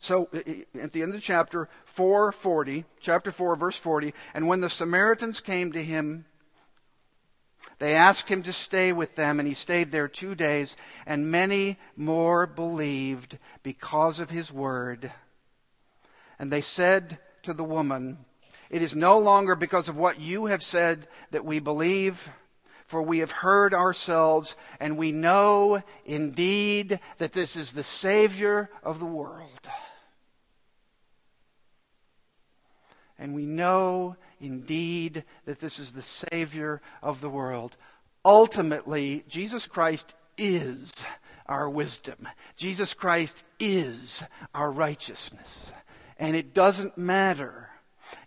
so 0.00 0.28
at 0.34 0.92
the 0.92 1.02
end 1.02 1.10
of 1.10 1.12
the 1.12 1.20
chapter 1.20 1.68
440, 1.86 2.84
chapter 3.00 3.30
4, 3.30 3.56
verse 3.56 3.76
40, 3.76 4.12
and 4.34 4.46
when 4.46 4.60
the 4.60 4.68
Samaritans 4.68 5.40
came 5.40 5.72
to 5.72 5.82
him 5.82 6.26
they 7.78 7.94
asked 7.94 8.28
him 8.28 8.44
to 8.44 8.52
stay 8.52 8.92
with 8.92 9.16
them, 9.16 9.40
and 9.40 9.48
he 9.48 9.54
stayed 9.54 9.90
there 9.90 10.08
two 10.08 10.34
days, 10.34 10.76
and 11.06 11.30
many 11.30 11.78
more 11.96 12.46
believed 12.46 13.36
because 13.62 14.20
of 14.20 14.30
his 14.30 14.52
word. 14.52 15.10
And 16.38 16.52
they 16.52 16.60
said 16.60 17.18
to 17.42 17.52
the 17.52 17.64
woman, 17.64 18.18
It 18.70 18.82
is 18.82 18.94
no 18.94 19.18
longer 19.18 19.54
because 19.54 19.88
of 19.88 19.96
what 19.96 20.20
you 20.20 20.46
have 20.46 20.62
said 20.62 21.06
that 21.30 21.44
we 21.44 21.58
believe, 21.58 22.28
for 22.86 23.02
we 23.02 23.18
have 23.18 23.30
heard 23.30 23.74
ourselves, 23.74 24.54
and 24.78 24.96
we 24.96 25.12
know 25.12 25.82
indeed 26.04 27.00
that 27.18 27.32
this 27.32 27.56
is 27.56 27.72
the 27.72 27.84
Savior 27.84 28.70
of 28.82 29.00
the 29.00 29.06
world. 29.06 29.50
And 33.18 33.34
we 33.34 33.46
know 33.46 34.16
indeed 34.44 35.24
that 35.46 35.60
this 35.60 35.78
is 35.78 35.92
the 35.92 36.02
Savior 36.02 36.80
of 37.02 37.20
the 37.20 37.30
world. 37.30 37.76
Ultimately, 38.24 39.24
Jesus 39.28 39.66
Christ 39.66 40.14
is 40.38 40.92
our 41.46 41.68
wisdom. 41.68 42.28
Jesus 42.56 42.94
Christ 42.94 43.42
is 43.58 44.22
our 44.54 44.70
righteousness. 44.70 45.72
And 46.18 46.36
it 46.36 46.54
doesn't 46.54 46.96
matter 46.96 47.68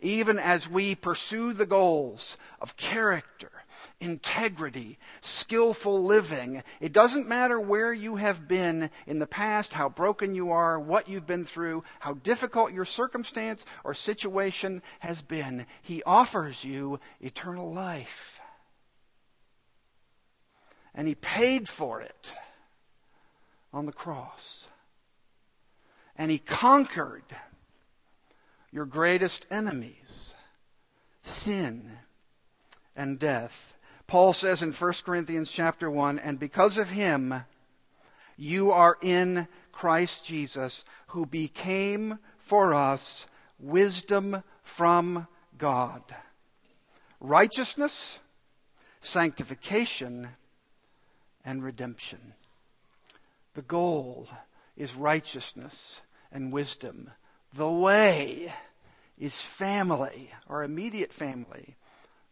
even 0.01 0.39
as 0.39 0.69
we 0.69 0.95
pursue 0.95 1.53
the 1.53 1.65
goals 1.65 2.37
of 2.61 2.75
character, 2.75 3.51
integrity, 3.99 4.97
skillful 5.21 6.03
living. 6.03 6.63
It 6.79 6.93
doesn't 6.93 7.27
matter 7.27 7.59
where 7.59 7.91
you 7.91 8.15
have 8.15 8.47
been 8.47 8.89
in 9.05 9.19
the 9.19 9.27
past, 9.27 9.73
how 9.73 9.89
broken 9.89 10.35
you 10.35 10.51
are, 10.51 10.79
what 10.79 11.09
you've 11.09 11.25
been 11.25 11.45
through, 11.45 11.83
how 11.99 12.13
difficult 12.13 12.73
your 12.73 12.85
circumstance 12.85 13.63
or 13.83 13.93
situation 13.93 14.81
has 14.99 15.21
been. 15.21 15.65
He 15.81 16.03
offers 16.03 16.63
you 16.63 16.99
eternal 17.19 17.73
life. 17.73 18.39
And 20.93 21.07
He 21.07 21.15
paid 21.15 21.67
for 21.67 22.01
it 22.01 22.33
on 23.73 23.85
the 23.85 23.93
cross. 23.93 24.67
And 26.15 26.29
He 26.31 26.39
conquered 26.39 27.23
your 28.71 28.85
greatest 28.85 29.45
enemies 29.49 30.33
sin 31.23 31.91
and 32.95 33.19
death. 33.19 33.73
Paul 34.07 34.31
says 34.31 34.61
in 34.61 34.71
1 34.71 34.93
Corinthians 35.05 35.51
chapter 35.51 35.91
1, 35.91 36.19
and 36.19 36.39
because 36.39 36.77
of 36.77 36.89
him, 36.89 37.33
you 38.37 38.71
are 38.71 38.97
in 39.01 39.47
Christ 39.73 40.23
Jesus, 40.23 40.85
who 41.07 41.25
became 41.25 42.17
for 42.39 42.73
us 42.73 43.27
wisdom 43.59 44.41
from 44.63 45.27
God, 45.57 46.01
righteousness, 47.19 48.17
sanctification, 49.01 50.29
and 51.43 51.61
redemption. 51.61 52.33
The 53.55 53.61
goal 53.61 54.29
is 54.77 54.95
righteousness 54.95 55.99
and 56.31 56.53
wisdom. 56.53 57.11
The 57.55 57.69
way 57.69 58.53
is 59.17 59.41
family, 59.41 60.31
our 60.47 60.63
immediate 60.63 61.11
family, 61.11 61.75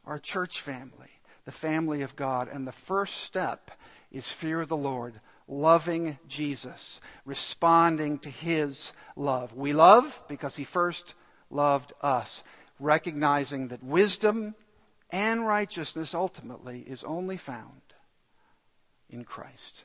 our 0.06 0.20
church 0.20 0.62
family, 0.62 1.10
the 1.46 1.52
family 1.52 2.02
of 2.02 2.16
God. 2.16 2.50
And 2.52 2.68
the 2.68 2.72
first 2.72 3.18
step 3.22 3.72
is 4.12 4.30
fear 4.30 4.62
of 4.62 4.70
the 4.70 4.78
Lord, 4.78 5.14
loving 5.48 6.18
Jesus, 6.28 7.00
responding 7.26 8.20
to 8.20 8.30
His 8.30 8.92
love. 9.16 9.56
We 9.56 9.74
love 9.74 10.22
because 10.28 10.56
He 10.56 10.64
first 10.64 11.14
loved 11.50 11.94
us, 12.02 12.44
recognizing 12.80 13.70
that 13.70 13.84
wisdom 13.84 14.56
and 15.12 15.46
righteousness 15.46 16.14
ultimately 16.14 16.80
is 16.82 17.04
only 17.04 17.38
found 17.38 17.82
in 19.10 19.24
Christ. 19.24 19.84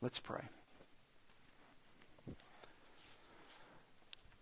Let's 0.00 0.20
pray. 0.20 0.42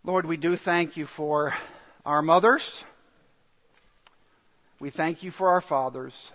Lord, 0.03 0.25
we 0.25 0.37
do 0.37 0.57
thank 0.57 0.97
you 0.97 1.05
for 1.05 1.53
our 2.05 2.21
mothers. 2.21 2.83
We 4.83 4.89
thank 4.89 5.23
you 5.23 5.31
for 5.31 5.51
our 5.51 5.61
fathers. 5.61 6.29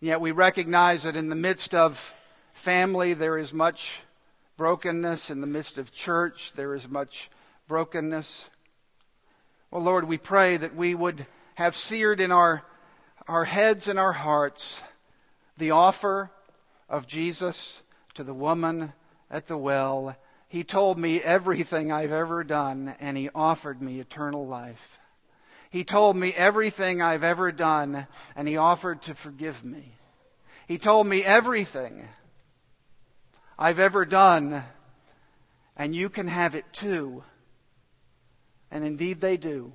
Yet 0.00 0.22
we 0.22 0.32
recognize 0.32 1.02
that 1.02 1.14
in 1.14 1.28
the 1.28 1.36
midst 1.36 1.74
of 1.74 2.14
family, 2.54 3.12
there 3.12 3.36
is 3.36 3.52
much 3.52 4.00
brokenness. 4.56 5.28
In 5.28 5.42
the 5.42 5.46
midst 5.46 5.76
of 5.76 5.92
church, 5.92 6.54
there 6.56 6.74
is 6.74 6.88
much 6.88 7.28
brokenness. 7.68 8.48
Well, 9.70 9.82
Lord, 9.82 10.08
we 10.08 10.16
pray 10.16 10.56
that 10.56 10.74
we 10.74 10.94
would 10.94 11.26
have 11.54 11.76
seared 11.76 12.22
in 12.22 12.32
our, 12.32 12.62
our 13.28 13.44
heads 13.44 13.88
and 13.88 13.98
our 13.98 14.14
hearts 14.14 14.82
the 15.58 15.72
offer 15.72 16.30
of 16.88 17.06
Jesus 17.06 17.78
to 18.14 18.24
the 18.24 18.32
woman 18.32 18.90
at 19.30 19.48
the 19.48 19.58
well 19.58 20.16
he 20.48 20.64
told 20.64 20.96
me 20.96 21.20
everything 21.20 21.92
I've 21.92 22.12
ever 22.12 22.42
done, 22.42 22.94
and 23.00 23.18
He 23.18 23.28
offered 23.34 23.82
me 23.82 24.00
eternal 24.00 24.46
life. 24.46 24.96
He 25.76 25.84
told 25.84 26.16
me 26.16 26.32
everything 26.32 27.02
I've 27.02 27.22
ever 27.22 27.52
done, 27.52 28.06
and 28.34 28.48
He 28.48 28.56
offered 28.56 29.02
to 29.02 29.14
forgive 29.14 29.62
me. 29.62 29.92
He 30.66 30.78
told 30.78 31.06
me 31.06 31.22
everything 31.22 32.08
I've 33.58 33.78
ever 33.78 34.06
done, 34.06 34.64
and 35.76 35.94
you 35.94 36.08
can 36.08 36.28
have 36.28 36.54
it 36.54 36.64
too. 36.72 37.22
And 38.70 38.86
indeed 38.86 39.20
they 39.20 39.36
do. 39.36 39.70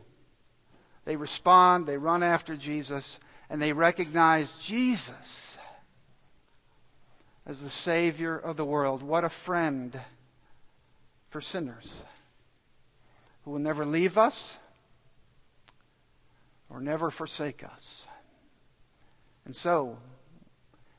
They 1.06 1.18
respond, 1.18 1.86
they 1.86 1.98
run 1.98 2.24
after 2.24 2.58
Jesus, 2.58 3.20
and 3.48 3.62
they 3.62 3.72
recognize 3.72 4.52
Jesus 4.54 5.56
as 7.46 7.62
the 7.62 7.70
Savior 7.70 8.36
of 8.36 8.58
the 8.58 8.66
world. 8.66 9.04
What 9.04 9.24
a 9.24 9.30
friend 9.30 10.02
for 11.30 11.42
sinners 11.42 11.96
who 13.46 13.52
will 13.52 13.60
never 13.60 13.86
leave 13.86 14.18
us 14.18 14.58
or 16.72 16.80
never 16.80 17.12
forsake 17.12 17.64
us. 17.64 18.06
And 19.46 19.56
so, 19.56 19.98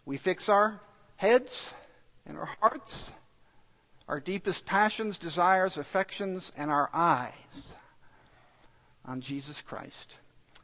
we 0.04 0.18
fix 0.18 0.48
our 0.48 0.80
heads 1.16 1.72
and 2.26 2.36
our 2.36 2.50
hearts, 2.60 3.10
our 4.08 4.20
deepest 4.20 4.66
passions, 4.66 5.18
desires, 5.18 5.76
affections, 5.76 6.52
and 6.56 6.70
our 6.70 6.90
eyes 6.92 7.72
on 9.04 9.20
Jesus 9.20 9.60
Christ. 9.62 10.16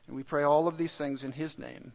And 0.07 0.17
we 0.17 0.23
pray 0.23 0.43
all 0.43 0.69
of 0.69 0.77
these 0.77 0.97
things 0.97 1.25
in 1.25 1.33
His 1.33 1.59
name. 1.59 1.93